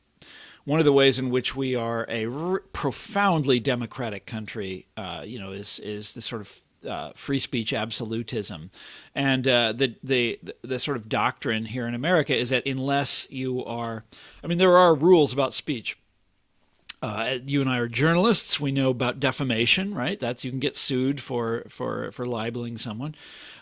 [0.66, 4.86] one of the ways in which we are a r- profoundly democratic country.
[4.98, 8.70] Uh, you know, is is the sort of uh, free speech absolutism,
[9.14, 13.64] and uh, the, the the sort of doctrine here in America is that unless you
[13.64, 14.04] are,
[14.42, 15.98] I mean, there are rules about speech.
[17.02, 18.58] Uh, you and I are journalists.
[18.58, 20.18] We know about defamation, right?
[20.18, 23.14] That's you can get sued for for for libeling someone,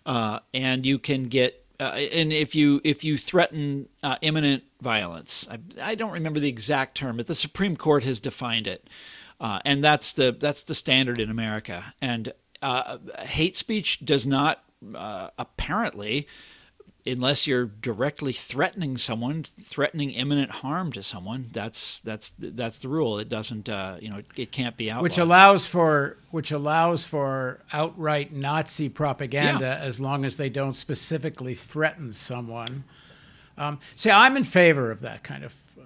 [0.07, 5.49] uh, and you can get uh, and if you if you threaten uh, imminent violence,
[5.51, 8.89] I, I, don't remember the exact term, but the Supreme Court has defined it,
[9.41, 11.93] uh, and that's the that's the standard in America.
[12.01, 12.33] And
[12.65, 16.27] uh, hate speech does not uh, apparently,
[17.07, 21.51] unless you're directly threatening someone, threatening imminent harm to someone.
[21.53, 23.19] That's that's that's the rule.
[23.19, 25.03] It doesn't, uh, you know, it, it, can't be outlawed.
[25.03, 29.87] Which allows for which allows for outright Nazi propaganda yeah.
[29.87, 32.85] as long as they don't specifically threaten someone.
[33.57, 35.83] Um, see, I'm in favor of that kind of uh,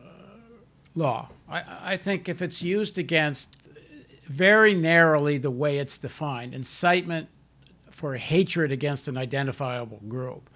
[0.95, 1.29] law.
[1.49, 3.57] I, I think if it's used against
[4.29, 7.29] very narrowly the way it's defined incitement
[7.91, 10.49] for hatred against an identifiable group.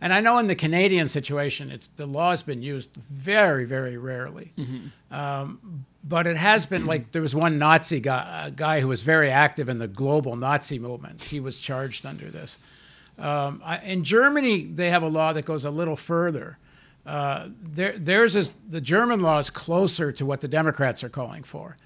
[0.00, 3.98] And I know in the Canadian situation, it's the law has been used very, very
[3.98, 4.52] rarely.
[4.56, 5.14] Mm-hmm.
[5.14, 9.02] Um, but it has been like there was one Nazi guy, a guy who was
[9.02, 11.24] very active in the global Nazi movement.
[11.24, 12.58] He was charged under this.
[13.18, 16.56] Um, I, in Germany, they have a law that goes a little further.
[17.04, 21.42] Uh, there, theirs is the German law is closer to what the Democrats are calling
[21.42, 21.76] for.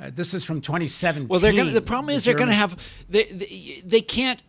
[0.00, 1.28] Uh, this is from 2017.
[1.28, 2.76] Well, they're gonna, the problem is the they're going to have
[3.08, 4.40] they, they they can't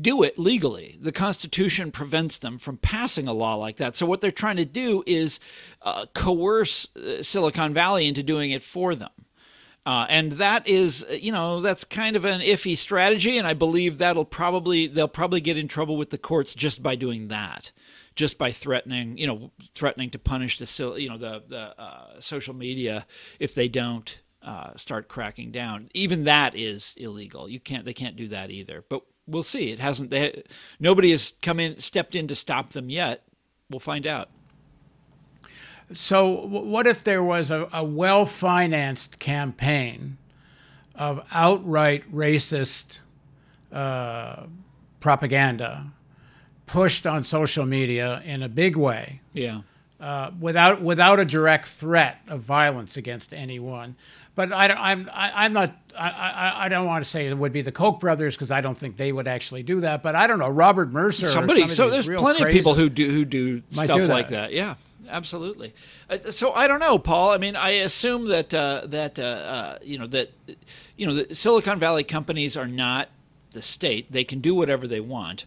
[0.00, 0.98] do it legally.
[1.00, 3.96] The Constitution prevents them from passing a law like that.
[3.96, 5.38] So what they're trying to do is
[5.82, 9.10] uh, coerce uh, Silicon Valley into doing it for them.
[9.86, 13.98] Uh, and that is, you know, that's kind of an iffy strategy, and I believe
[13.98, 17.70] that'll probably they'll probably get in trouble with the courts just by doing that,
[18.16, 22.54] just by threatening, you know, threatening to punish the, you know, the the uh, social
[22.54, 23.06] media
[23.38, 25.88] if they don't uh, start cracking down.
[25.94, 27.48] Even that is illegal.
[27.48, 27.84] You can't.
[27.84, 28.84] They can't do that either.
[28.88, 29.70] But we'll see.
[29.70, 30.10] It hasn't.
[30.10, 30.42] They,
[30.78, 33.24] nobody has come in, stepped in to stop them yet.
[33.70, 34.28] We'll find out.
[35.92, 40.18] So, what if there was a, a well financed campaign
[40.94, 43.00] of outright racist
[43.72, 44.44] uh,
[45.00, 45.92] propaganda
[46.66, 49.20] pushed on social media in a big way?
[49.32, 49.62] Yeah.
[50.00, 53.96] Uh, without without a direct threat of violence against anyone,
[54.34, 57.52] but I, I'm I, I'm not I, I, I don't want to say it would
[57.52, 60.02] be the Koch brothers because I don't think they would actually do that.
[60.02, 61.28] But I don't know Robert Mercer.
[61.28, 61.68] Somebody.
[61.68, 64.12] so there's plenty of people who do who do stuff do that.
[64.12, 64.52] like that.
[64.52, 64.74] Yeah,
[65.08, 65.74] absolutely.
[66.10, 67.30] Uh, so I don't know, Paul.
[67.30, 70.32] I mean, I assume that uh, that uh, uh you know that
[70.96, 73.08] you know the Silicon Valley companies are not
[73.52, 74.10] the state.
[74.10, 75.46] They can do whatever they want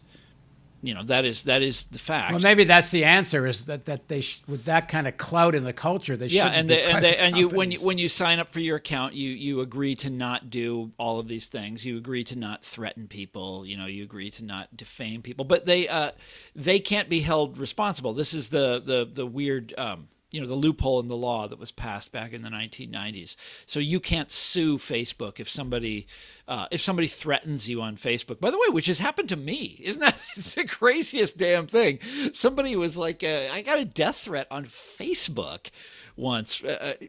[0.87, 2.31] you know that is that is the fact.
[2.31, 5.53] Well, maybe that's the answer is that that they sh- with that kind of clout
[5.53, 8.07] in the culture they yeah, and they, and they, and you when you when you
[8.07, 11.85] sign up for your account, you you agree to not do all of these things.
[11.85, 13.65] You agree to not threaten people.
[13.65, 15.43] You know, you agree to not defame people.
[15.43, 16.11] But they uh,
[16.55, 18.13] they can't be held responsible.
[18.13, 19.73] This is the the the weird.
[19.77, 23.35] Um, you know the loophole in the law that was passed back in the 1990s.
[23.65, 26.07] So you can't sue Facebook if somebody
[26.47, 28.39] uh, if somebody threatens you on Facebook.
[28.39, 31.99] By the way, which has happened to me, isn't that it's the craziest damn thing?
[32.33, 35.67] Somebody was like, uh, I got a death threat on Facebook
[36.15, 36.63] once.
[36.63, 37.05] Uh, uh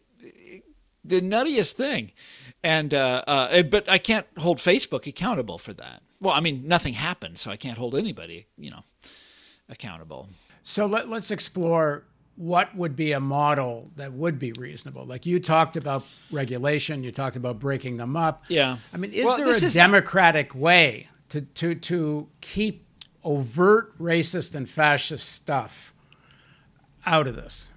[1.05, 2.13] the nuttiest thing,
[2.63, 6.03] and uh, uh, but I can't hold Facebook accountable for that.
[6.21, 8.83] Well, I mean, nothing happened, so I can't hold anybody, you know,
[9.69, 10.29] accountable.
[10.63, 12.05] So let, let's explore
[12.39, 15.05] what would be a model that would be reasonable?
[15.05, 18.45] Like you talked about regulation, you talked about breaking them up.
[18.49, 18.79] Yeah.
[18.95, 22.87] I mean, is well, there a is democratic way to, to, to keep
[23.25, 25.93] overt racist and fascist stuff
[27.05, 27.69] out of this?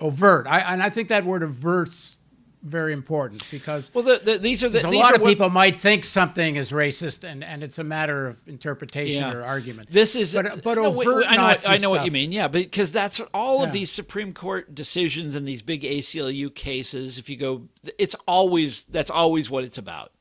[0.00, 0.48] Overt.
[0.48, 2.16] I, and I think that word overt's
[2.62, 5.28] very important because well, the, the, these are the, a these lot are of what,
[5.28, 9.32] people might think something is racist, and, and it's a matter of interpretation yeah.
[9.32, 9.90] or argument.
[9.90, 12.32] This is, but, but no, overt I know, Nazi I know what you mean.
[12.32, 13.66] Yeah, because that's all yeah.
[13.66, 17.18] of these Supreme Court decisions and these big ACLU cases.
[17.18, 20.12] If you go, it's always that's always what it's about.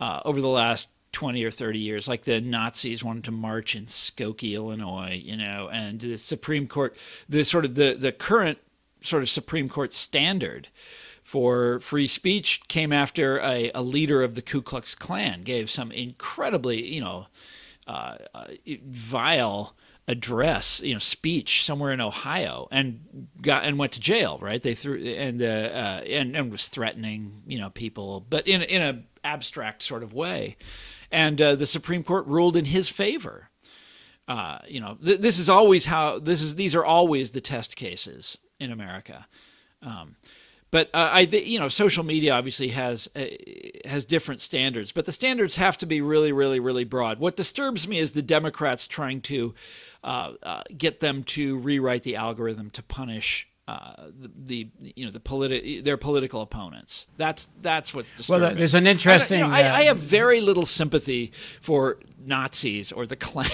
[0.00, 3.84] Uh, over the last 20 or 30 years like the nazis wanted to march in
[3.84, 6.96] skokie illinois you know and the supreme court
[7.28, 8.58] the sort of the the current
[9.02, 10.68] sort of supreme court standard
[11.22, 15.92] for free speech came after a, a leader of the Ku Klux Klan gave some
[15.92, 17.26] incredibly, you know,
[17.86, 18.46] uh, uh,
[18.84, 19.74] vile
[20.08, 24.38] address, you know, speech somewhere in Ohio, and got and went to jail.
[24.40, 24.60] Right?
[24.60, 28.82] They threw and uh, uh, and and was threatening, you know, people, but in in
[28.82, 30.56] a abstract sort of way,
[31.10, 33.48] and uh, the Supreme Court ruled in his favor.
[34.28, 36.54] Uh, you know, th- this is always how this is.
[36.56, 39.26] These are always the test cases in America.
[39.82, 40.16] Um,
[40.72, 43.26] but uh, I, you know, social media obviously has uh,
[43.84, 47.20] has different standards, but the standards have to be really, really, really broad.
[47.20, 49.54] What disturbs me is the Democrats trying to
[50.02, 55.12] uh, uh get them to rewrite the algorithm to punish uh, the, the, you know
[55.12, 57.06] the politi- their political opponents.
[57.16, 58.42] That's that's what's disturbing.
[58.42, 59.42] Well, there's an interesting.
[59.42, 63.48] I, you know, I, I, have very little sympathy for Nazis or the Klan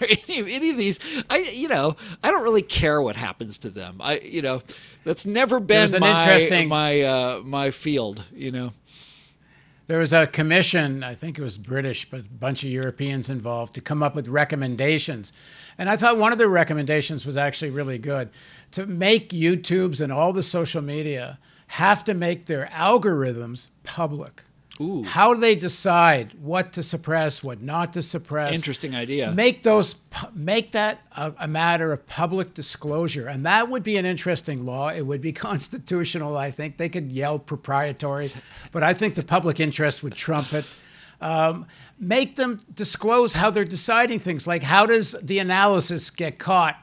[0.00, 1.00] or any, any, of these.
[1.30, 4.02] I you know I don't really care what happens to them.
[4.02, 4.62] I you know
[5.02, 6.68] that's never been my interesting...
[6.68, 8.24] my uh, my field.
[8.34, 8.72] You know.
[9.86, 13.74] There was a commission, I think it was British, but a bunch of Europeans involved,
[13.74, 15.30] to come up with recommendations.
[15.78, 18.30] And I thought one of the recommendations was actually really good
[18.72, 24.42] to make YouTubes and all the social media have to make their algorithms public.
[24.80, 25.04] Ooh.
[25.04, 28.54] How do they decide what to suppress, what not to suppress?
[28.54, 29.30] Interesting idea.
[29.30, 29.94] Make those,
[30.34, 34.88] make that a, a, matter of public disclosure, and that would be an interesting law.
[34.88, 36.36] It would be constitutional.
[36.36, 38.32] I think they could yell proprietary,
[38.72, 40.64] but I think the public interest would trump it.
[41.20, 41.66] Um,
[41.98, 44.46] make them disclose how they're deciding things.
[44.46, 46.76] Like, how does the analysis get caught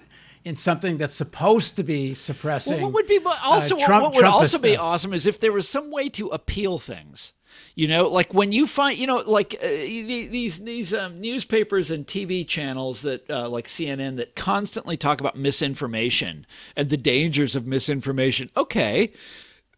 [0.43, 2.81] in something that's supposed to be suppressing?
[2.81, 5.51] Well, what would be also uh, Trump, what would also be awesome is if there
[5.51, 7.33] was some way to appeal things.
[7.75, 12.07] You know, like when you find, you know, like uh, these these um, newspapers and
[12.07, 16.45] TV channels that, uh, like CNN, that constantly talk about misinformation
[16.77, 18.49] and the dangers of misinformation.
[18.55, 19.11] Okay,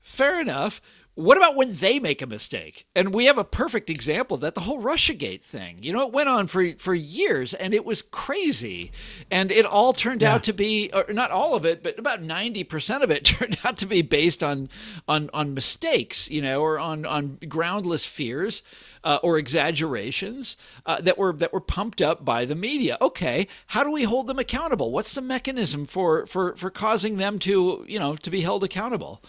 [0.02, 0.82] fair enough.
[1.16, 2.88] What about when they make a mistake?
[2.96, 5.78] And we have a perfect example of that, the whole Russiagate thing.
[5.84, 8.92] You know, it went on for for years and it was crazy.
[9.30, 10.34] And it all turned yeah.
[10.34, 13.78] out to be or not all of it, but about 90% of it turned out
[13.78, 14.70] to be based on
[15.08, 18.64] on on mistakes, you know, or on on groundless fears.
[19.06, 20.56] Uh, or exaggerations
[20.86, 22.98] uh, that were that were pumped up by the media.
[23.02, 24.94] Okay, how do we hold them accountable?
[24.94, 29.22] What's the mechanism for for for causing them to you know to be held accountable?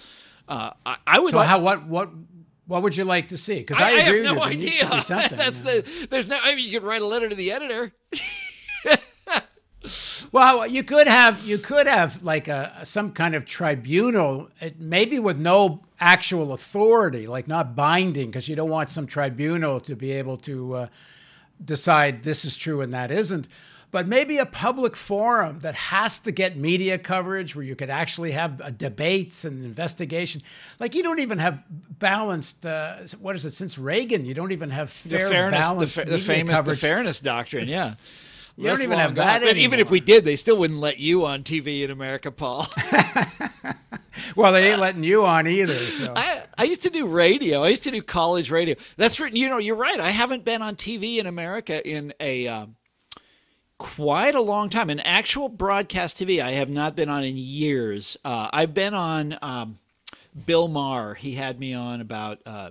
[0.48, 1.30] Uh, I, I, would.
[1.30, 2.10] So like, how what what
[2.66, 3.58] what would you like to see?
[3.58, 4.50] Because I, I, agree have no you.
[4.50, 4.88] idea.
[5.08, 5.84] That's the.
[6.10, 6.38] There's no.
[6.42, 7.92] I mean, you could write a letter to the editor.
[10.32, 15.38] well, you could have you could have like a some kind of tribunal, maybe with
[15.38, 20.36] no actual authority, like not binding, because you don't want some tribunal to be able
[20.38, 20.86] to uh,
[21.64, 23.48] decide this is true and that isn't
[23.94, 28.32] but maybe a public forum that has to get media coverage where you could actually
[28.32, 30.42] have uh, debates and investigation.
[30.80, 31.62] Like you don't even have
[32.00, 32.66] balanced.
[32.66, 33.52] Uh, what is it?
[33.52, 36.80] Since Reagan, you don't even have fair, the fairness, balanced the, the famous coverage.
[36.80, 37.68] the fairness doctrine.
[37.68, 37.94] Yeah.
[38.56, 39.42] You don't even have that.
[39.42, 42.66] But even if we did, they still wouldn't let you on TV in America, Paul.
[44.34, 45.78] well, they ain't letting you on either.
[45.78, 46.14] So.
[46.16, 47.62] I, I used to do radio.
[47.62, 48.74] I used to do college radio.
[48.96, 50.00] That's written you know you're right.
[50.00, 52.74] I haven't been on TV in America in a um,
[53.78, 54.90] quite a long time.
[54.90, 58.16] An actual broadcast TV, I have not been on in years.
[58.24, 59.78] Uh, I've been on um,
[60.46, 61.14] Bill Maher.
[61.14, 62.70] He had me on about uh,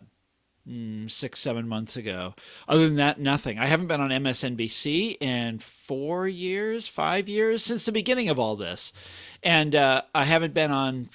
[0.68, 2.34] mm, six, seven months ago.
[2.68, 3.60] Other than that, nothing.
[3.60, 8.56] I haven't been on MSNBC in four years, five years since the beginning of all
[8.56, 8.94] this,
[9.42, 11.10] and uh, I haven't been on.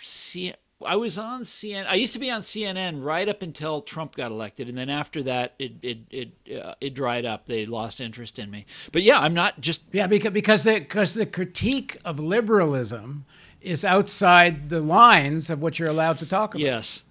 [0.84, 1.86] I was on CNN.
[1.86, 5.24] I used to be on CNN right up until Trump got elected, and then after
[5.24, 7.46] that, it it it uh, it dried up.
[7.46, 8.64] They lost interest in me.
[8.92, 13.24] But yeah, I'm not just yeah because because the because the critique of liberalism
[13.60, 16.62] is outside the lines of what you're allowed to talk about.
[16.62, 17.02] Yes,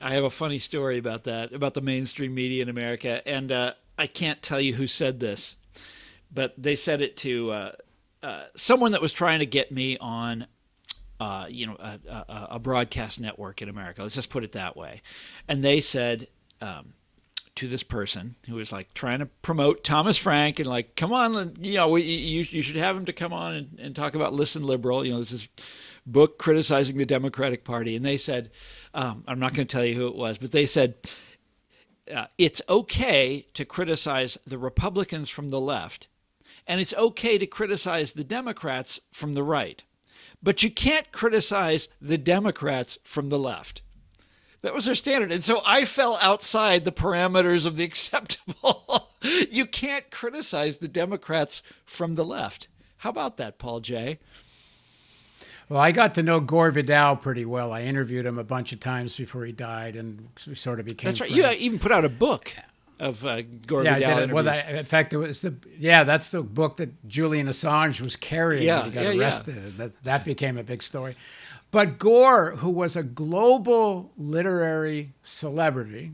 [0.00, 3.72] I have a funny story about that about the mainstream media in America, and uh,
[3.98, 5.56] I can't tell you who said this,
[6.32, 7.72] but they said it to uh,
[8.22, 10.46] uh, someone that was trying to get me on
[11.20, 14.02] uh, you know, a, a, a, broadcast network in America.
[14.02, 15.00] Let's just put it that way.
[15.48, 16.28] And they said
[16.60, 16.92] um,
[17.54, 21.54] to this person who was like trying to promote Thomas Frank and like, come on,
[21.58, 24.34] you know, we, you, you should have him to come on and, and talk about
[24.34, 25.06] Listen Liberal.
[25.06, 25.48] You know, this is
[26.06, 27.96] book criticizing the Democratic Party.
[27.96, 28.50] And they said,
[28.92, 30.94] um, I'm not going to tell you who it was, but they said,
[32.14, 36.08] uh, it's okay to criticize the Republicans from the left,
[36.66, 39.82] and it's okay to criticize the Democrats from the right.
[40.42, 43.82] But you can't criticize the Democrats from the left.
[44.62, 45.30] That was their standard.
[45.32, 49.10] And so I fell outside the parameters of the acceptable.
[49.50, 52.68] you can't criticize the Democrats from the left.
[52.98, 54.18] How about that, Paul Jay?
[55.68, 57.72] Well, I got to know Gore Vidal pretty well.
[57.72, 61.08] I interviewed him a bunch of times before he died, and we sort of became.
[61.10, 61.30] That's right.
[61.30, 61.60] Friends.
[61.60, 62.52] You even put out a book
[62.98, 64.34] of uh, Gore yeah, Vidal I did it.
[64.34, 68.16] Well, I, in fact, it was the yeah, that's the book that Julian Assange was
[68.16, 69.56] carrying yeah, when he got yeah, arrested.
[69.56, 69.70] Yeah.
[69.76, 71.16] That that became a big story.
[71.70, 76.12] But Gore, who was a global literary celebrity,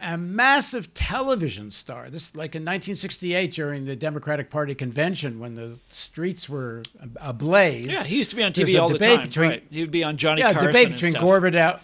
[0.00, 2.08] a massive television star.
[2.08, 6.82] This like in 1968 during the Democratic Party convention when the streets were
[7.16, 7.86] ablaze.
[7.86, 9.22] Yeah, he used to be on TV all the time.
[9.22, 9.66] Between, right.
[9.70, 10.68] He would be on Johnny yeah, Carson.
[10.68, 11.14] debate between.
[11.14, 11.80] Gore Vidal.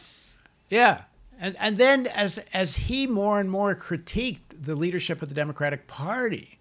[0.70, 1.02] Yeah,
[1.40, 5.86] and and then as as he more and more critiqued the leadership of the Democratic
[5.86, 6.58] Party,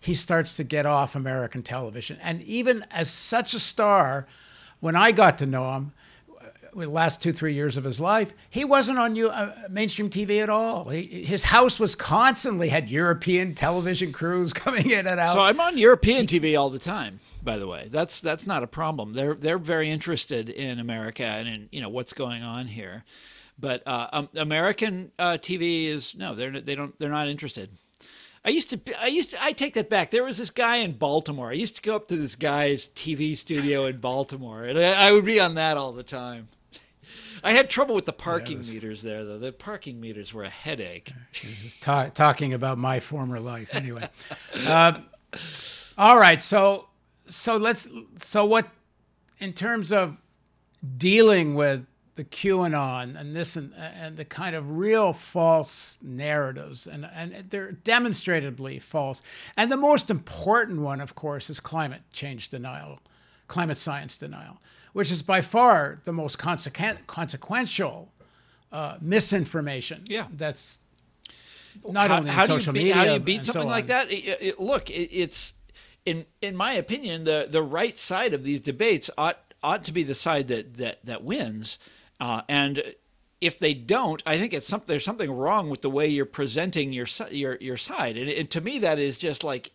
[0.00, 2.18] he starts to get off American television.
[2.22, 4.26] And even as such a star,
[4.80, 5.92] when I got to know him,
[6.74, 10.48] the last two three years of his life, he wasn't on uh, mainstream TV at
[10.48, 10.88] all.
[10.88, 15.34] He, his house was constantly had European television crews coming in and out.
[15.34, 17.20] So I'm on European TV all the time.
[17.42, 19.12] By the way, that's that's not a problem.
[19.12, 23.04] They're they're very interested in America and in you know what's going on here.
[23.58, 27.70] But uh, um, American uh, TV is no, they're they don't they're not interested.
[28.44, 30.10] I used to I used to, I take that back.
[30.10, 31.50] There was this guy in Baltimore.
[31.50, 35.12] I used to go up to this guy's TV studio in Baltimore, and I, I
[35.12, 36.48] would be on that all the time.
[37.44, 39.38] I had trouble with the parking yeah, was, meters there, though.
[39.38, 41.12] The parking meters were a headache.
[41.80, 44.08] Ta- talking about my former life, anyway.
[44.64, 45.00] uh,
[45.96, 46.88] all right, so
[47.28, 48.68] so let's so what
[49.38, 50.20] in terms of
[50.96, 57.08] dealing with the QAnon and this and, and the kind of real false narratives, and,
[57.14, 59.22] and they're demonstrably false.
[59.56, 63.00] And the most important one, of course, is climate change denial,
[63.48, 64.60] climate science denial,
[64.92, 68.12] which is by far the most consequent, consequential
[68.70, 70.04] uh, misinformation.
[70.06, 70.26] Yeah.
[70.30, 70.78] That's
[71.88, 72.94] not how, only how social beat, media.
[72.94, 74.10] How do you beat something so like that?
[74.10, 75.54] It, it, look, it, it's
[76.04, 80.02] in in my opinion, the the right side of these debates ought ought to be
[80.02, 81.78] the side that that that wins
[82.22, 82.94] uh, and
[83.40, 86.92] if they don't, I think it's some, there's something wrong with the way you're presenting
[86.92, 88.16] your your your side.
[88.16, 89.72] And, and to me, that is just like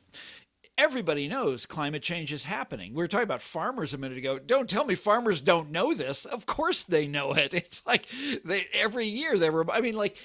[0.78, 2.94] everybody knows climate change is happening.
[2.94, 4.40] We were talking about farmers a minute ago.
[4.40, 6.24] Don't tell me farmers don't know this.
[6.24, 7.54] Of course they know it.
[7.58, 8.06] It's like
[8.46, 9.70] they every year they were.
[9.70, 10.16] I mean, like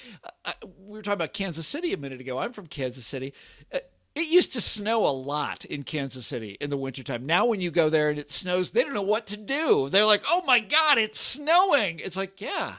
[0.45, 2.39] uh, we were talking about Kansas City a minute ago.
[2.39, 3.35] I'm from Kansas City.
[3.75, 3.81] Uh,
[4.15, 7.25] it used to snow a lot in Kansas City in the wintertime.
[7.25, 9.89] Now, when you go there and it snows, they don't know what to do.
[9.89, 11.99] They're like, oh my God, it's snowing.
[11.99, 12.77] It's like, yeah,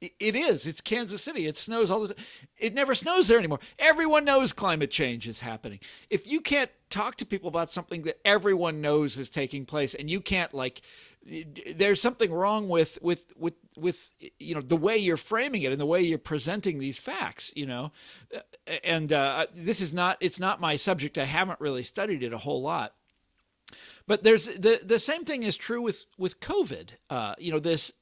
[0.00, 0.66] it is.
[0.66, 1.46] It's Kansas City.
[1.46, 2.24] It snows all the time.
[2.56, 3.60] It never snows there anymore.
[3.78, 5.80] Everyone knows climate change is happening.
[6.08, 10.08] If you can't talk to people about something that everyone knows is taking place and
[10.08, 10.80] you can't, like,
[11.76, 15.80] there's something wrong with with with with you know the way you're framing it and
[15.80, 17.92] the way you're presenting these facts you know?
[18.84, 21.18] And uh, this is not it's not my subject.
[21.18, 22.94] I haven't really studied it a whole lot.
[24.06, 26.90] But there's the the same thing is true with with covid.
[27.08, 27.92] Uh, you know this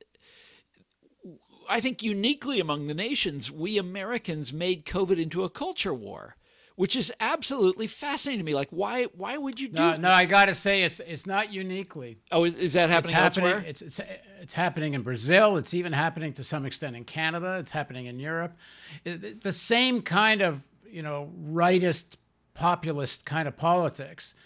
[1.69, 6.35] i think uniquely among the nations we americans made covid into a culture war
[6.79, 8.55] which is absolutely fascinating to me.
[8.55, 9.79] Like, why why would you do?
[9.79, 12.21] No, no, I got to say it's it's not uniquely.
[12.31, 13.69] Oh, is, is that happening, it's happening elsewhere?
[13.69, 14.01] It's it's
[14.41, 15.57] it's happening in Brazil.
[15.57, 17.57] It's even happening to some extent in Canada.
[17.59, 18.57] It's happening in Europe.
[19.05, 22.17] It, the same kind of you know rightist
[22.55, 24.37] populist kind of politics.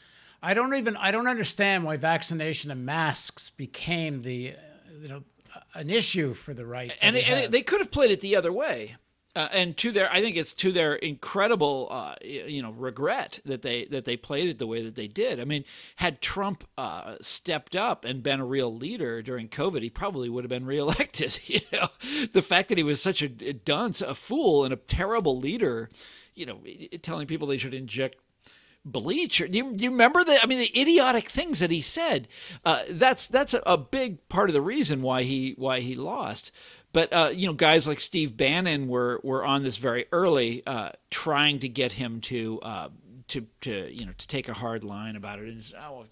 [0.42, 4.54] I don't even I don't understand why vaccination and masks became the
[5.02, 5.22] you know
[5.74, 6.94] an issue for the right.
[7.02, 8.96] And, it, and it, they could have played it the other way
[9.34, 13.62] Uh, and to their, I think it's to their incredible, uh, you know, regret that
[13.62, 15.40] they that they played it the way that they did.
[15.40, 15.64] I mean,
[15.96, 20.44] had Trump uh, stepped up and been a real leader during COVID, he probably would
[20.44, 21.40] have been reelected.
[21.46, 21.88] You know,
[22.32, 25.90] the fact that he was such a dunce, a fool, and a terrible leader,
[26.34, 26.60] you know,
[27.02, 28.16] telling people they should inject
[28.84, 29.40] bleach.
[29.40, 30.42] Or, do, you, do you remember the?
[30.42, 32.28] I mean, the idiotic things that he said.
[32.64, 36.50] Uh, that's that's a, a, big part of the reason why he why he lost.
[36.92, 40.90] But uh, you know, guys like Steve Bannon were were on this very early, uh,
[41.10, 42.88] trying to get him to uh,
[43.28, 45.48] to to you know to take a hard line about it.
[45.48, 46.04] It's, oh,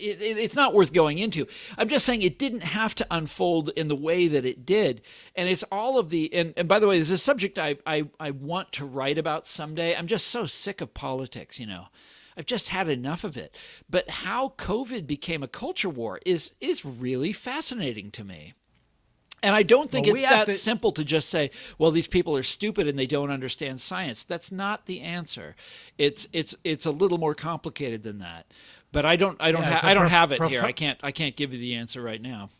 [0.00, 1.46] it, it, it's not worth going into.
[1.78, 5.02] I'm just saying it didn't have to unfold in the way that it did,
[5.36, 6.32] and it's all of the.
[6.34, 9.46] And, and by the way, there's a subject I, I I want to write about
[9.46, 9.94] someday.
[9.94, 11.86] I'm just so sick of politics, you know.
[12.36, 13.56] I've just had enough of it.
[13.88, 18.54] But how COVID became a culture war is is really fascinating to me.
[19.42, 20.54] And I don't think well, it's that to...
[20.54, 24.24] simple to just say, well, these people are stupid and they don't understand science.
[24.24, 25.54] That's not the answer.
[25.98, 28.46] It's it's it's a little more complicated than that.
[28.92, 30.62] But I don't I don't yeah, ha- I don't prof- have it prof- here.
[30.62, 32.50] I can't I can't give you the answer right now.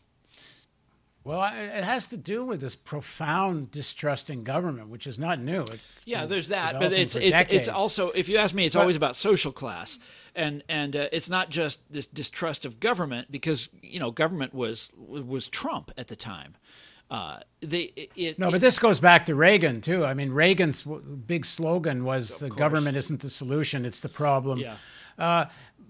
[1.27, 5.63] Well, it has to do with this profound distrust in government, which is not new.
[5.63, 8.79] It's yeah, there's that, but it's it's it's also, if you ask me, it's but,
[8.79, 9.99] always about social class,
[10.35, 14.89] and and uh, it's not just this distrust of government because you know government was
[14.95, 16.55] was Trump at the time.
[17.11, 20.05] Uh, they, it, no, but this goes back to Reagan too.
[20.05, 24.75] I mean, Reagan's big slogan was "the government isn't the solution; it's the problem." Yeah.
[25.17, 25.45] Uh,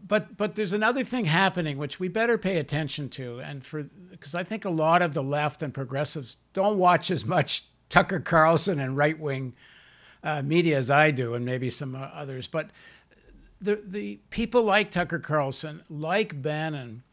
[0.07, 4.35] but but there's another thing happening which we better pay attention to, and for because
[4.35, 8.79] I think a lot of the left and progressives don't watch as much Tucker Carlson
[8.79, 9.53] and right wing
[10.23, 12.47] uh, media as I do, and maybe some uh, others.
[12.47, 12.69] But
[13.59, 17.03] the the people like Tucker Carlson, like Bannon,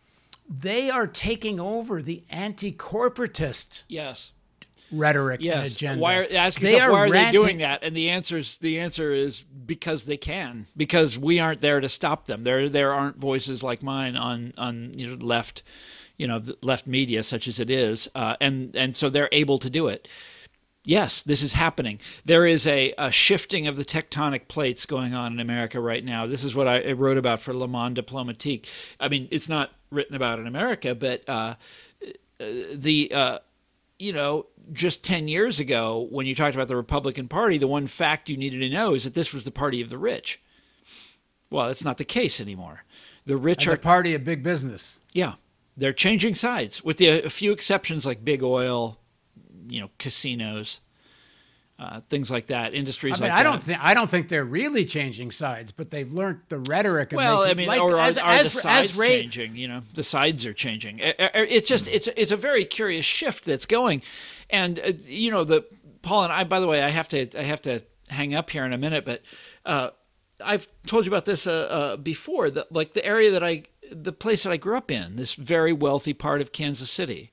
[0.49, 4.33] they are taking over the anti-corporatist yes
[4.99, 5.57] rhetoric yes.
[5.57, 6.03] and agenda.
[6.03, 7.33] Why are, ask yourself, are why are ranting.
[7.33, 7.83] they doing that?
[7.83, 10.67] And the answer is the answer is because they can.
[10.77, 12.45] Because we aren't there to stop them.
[12.45, 15.63] There there aren't voices like mine on on you know left,
[16.17, 19.71] you know left media such as it is, uh, and and so they're able to
[19.71, 20.09] do it.
[20.87, 21.99] Yes, this is happening.
[22.27, 26.27] There is a, a shifting of the tectonic plates going on in America right now.
[26.27, 28.69] This is what I wrote about for Le Monde Diplomatique.
[29.01, 31.55] I mean, it's not written about in America, but uh,
[32.39, 33.39] the uh,
[33.99, 37.87] you know, just 10 years ago, when you talked about the Republican Party, the one
[37.87, 40.41] fact you needed to know is that this was the party of the rich.
[41.51, 42.85] Well, that's not the case anymore.
[43.27, 45.01] The rich and are the party of big business.
[45.13, 45.35] Yeah,
[45.77, 48.99] they're changing sides, with the, a few exceptions like big oil,
[49.69, 50.81] you know, casinos,
[51.79, 54.45] uh, things like that, industries I mean, like I don't think I don't think they're
[54.45, 57.11] really changing sides, but they've learned the rhetoric.
[57.13, 59.57] well, making, I mean, like, or as, are, as, the sides Ray, changing?
[59.57, 61.01] You know, the sides are changing.
[61.01, 64.03] It's just it's it's a very curious shift that's going,
[64.51, 65.65] and uh, you know the
[66.03, 66.45] Paul and I.
[66.45, 69.05] By the way, I have to I have to hang up here in a minute,
[69.05, 69.23] but
[69.67, 69.91] uh,
[70.41, 72.51] I've told you about this uh, uh, before.
[72.51, 75.73] That like the area that I the place that I grew up in, this very
[75.73, 77.33] wealthy part of Kansas City.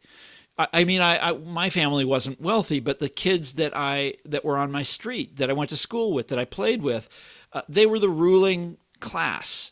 [0.58, 4.58] I, mean, I, I, my family wasn't wealthy, but the kids that I that were
[4.58, 7.10] on my street, that I went to school with, that I played with,
[7.54, 9.72] uh, they were the ruling class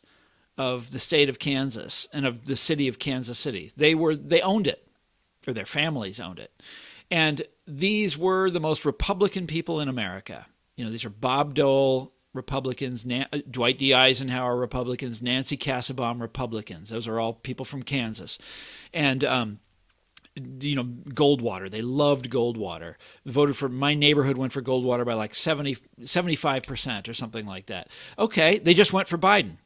[0.58, 3.72] of the state of Kansas and of the city of Kansas City.
[3.76, 4.88] They were they owned it,
[5.48, 6.52] or their families owned it,
[7.12, 10.48] and these were the most Republican people in America.
[10.76, 13.94] You know, these are Bob Dole Republicans, Na- Dwight D.
[13.94, 16.90] Eisenhower Republicans, Nancy Kassebaum Republicans.
[16.90, 18.38] Those are all people from Kansas,
[18.94, 19.60] and um,
[20.36, 21.70] you know Goldwater.
[21.70, 22.96] They loved Goldwater.
[23.26, 27.88] Voted for my neighborhood went for Goldwater by like 70 75% or something like that.
[28.18, 29.58] Okay, they just went for Biden.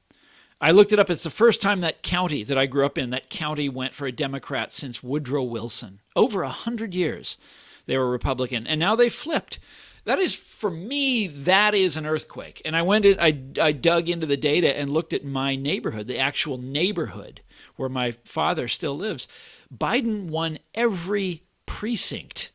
[0.61, 1.09] I looked it up.
[1.09, 4.07] It's the first time that county that I grew up in, that county went for
[4.07, 5.99] a Democrat since Woodrow Wilson.
[6.15, 7.37] Over a hundred years,
[7.85, 9.59] they were Republican, and now they flipped.
[10.05, 11.27] That is for me.
[11.27, 12.61] That is an earthquake.
[12.65, 13.19] And I went in.
[13.19, 17.41] I I dug into the data and looked at my neighborhood, the actual neighborhood
[17.75, 19.27] where my father still lives.
[19.75, 22.51] Biden won every precinct,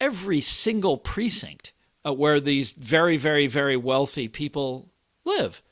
[0.00, 1.72] every single precinct
[2.06, 4.88] uh, where these very, very, very wealthy people
[5.24, 5.62] live.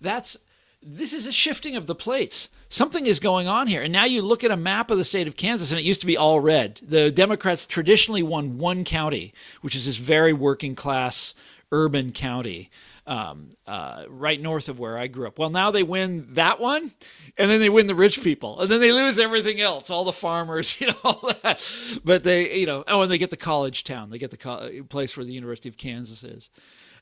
[0.00, 0.36] That's
[0.82, 2.48] this is a shifting of the plates.
[2.70, 3.82] Something is going on here.
[3.82, 6.00] And now you look at a map of the state of Kansas, and it used
[6.00, 6.80] to be all red.
[6.82, 11.34] The Democrats traditionally won one county, which is this very working class
[11.70, 12.70] urban county
[13.10, 15.36] um, uh, right north of where I grew up.
[15.36, 16.92] Well, now they win that one,
[17.36, 20.12] and then they win the rich people, and then they lose everything else, all the
[20.12, 21.60] farmers, you know, all that.
[22.04, 24.84] But they, you know, oh, and they get the college town, they get the co-
[24.88, 26.50] place where the University of Kansas is,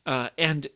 [0.07, 0.67] uh, and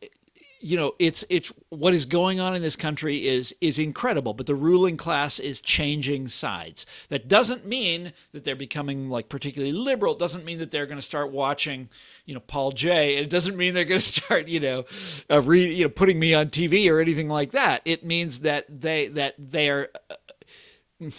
[0.63, 4.47] you know it's it's what is going on in this country is is incredible but
[4.47, 6.87] the ruling class is changing sides.
[7.09, 10.15] That doesn't mean that they're becoming like particularly liberal.
[10.15, 11.89] It doesn't mean that they're going to start watching
[12.25, 14.85] you know Paul Jay it doesn't mean they're going to start you know
[15.29, 17.83] uh, re, you know putting me on TV or anything like that.
[17.85, 21.11] It means that they that they're uh,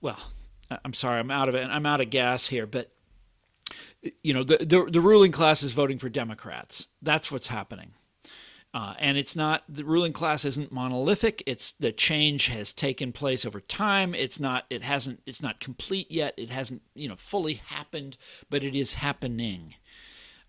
[0.00, 0.18] well
[0.84, 2.92] I'm sorry I'm out of it I'm out of gas here but
[4.22, 6.86] you know the, the the ruling class is voting for Democrats.
[7.02, 7.92] That's what's happening
[8.72, 11.42] uh, and it's not the ruling class isn't monolithic.
[11.46, 14.14] It's the change has taken place over time.
[14.14, 16.34] It's not it hasn't it's not complete yet.
[16.36, 18.16] It hasn't you know fully happened,
[18.48, 19.74] but it is happening.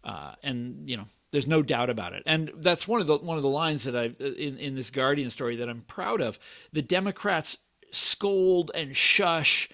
[0.03, 2.21] Uh, and you know there's no doubt about it.
[2.27, 5.31] And that's one of the one of the lines that I in in this Guardian
[5.31, 6.37] story that I'm proud of.
[6.71, 7.57] The Democrats
[7.91, 9.67] scold and shush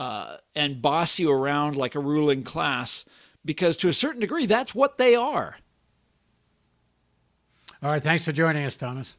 [0.00, 3.04] uh, and boss you around like a ruling class
[3.44, 5.58] because to a certain degree that's what they are.
[7.82, 8.02] All right.
[8.02, 9.16] Thanks for joining us, Thomas.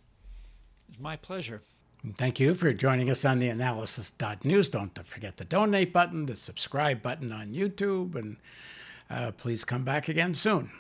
[0.90, 1.62] It's my pleasure.
[2.02, 4.70] And thank you for joining us on the analysis.news.
[4.70, 8.38] Don't forget the donate button, the subscribe button on YouTube, and
[9.10, 10.72] uh, please come back again soon.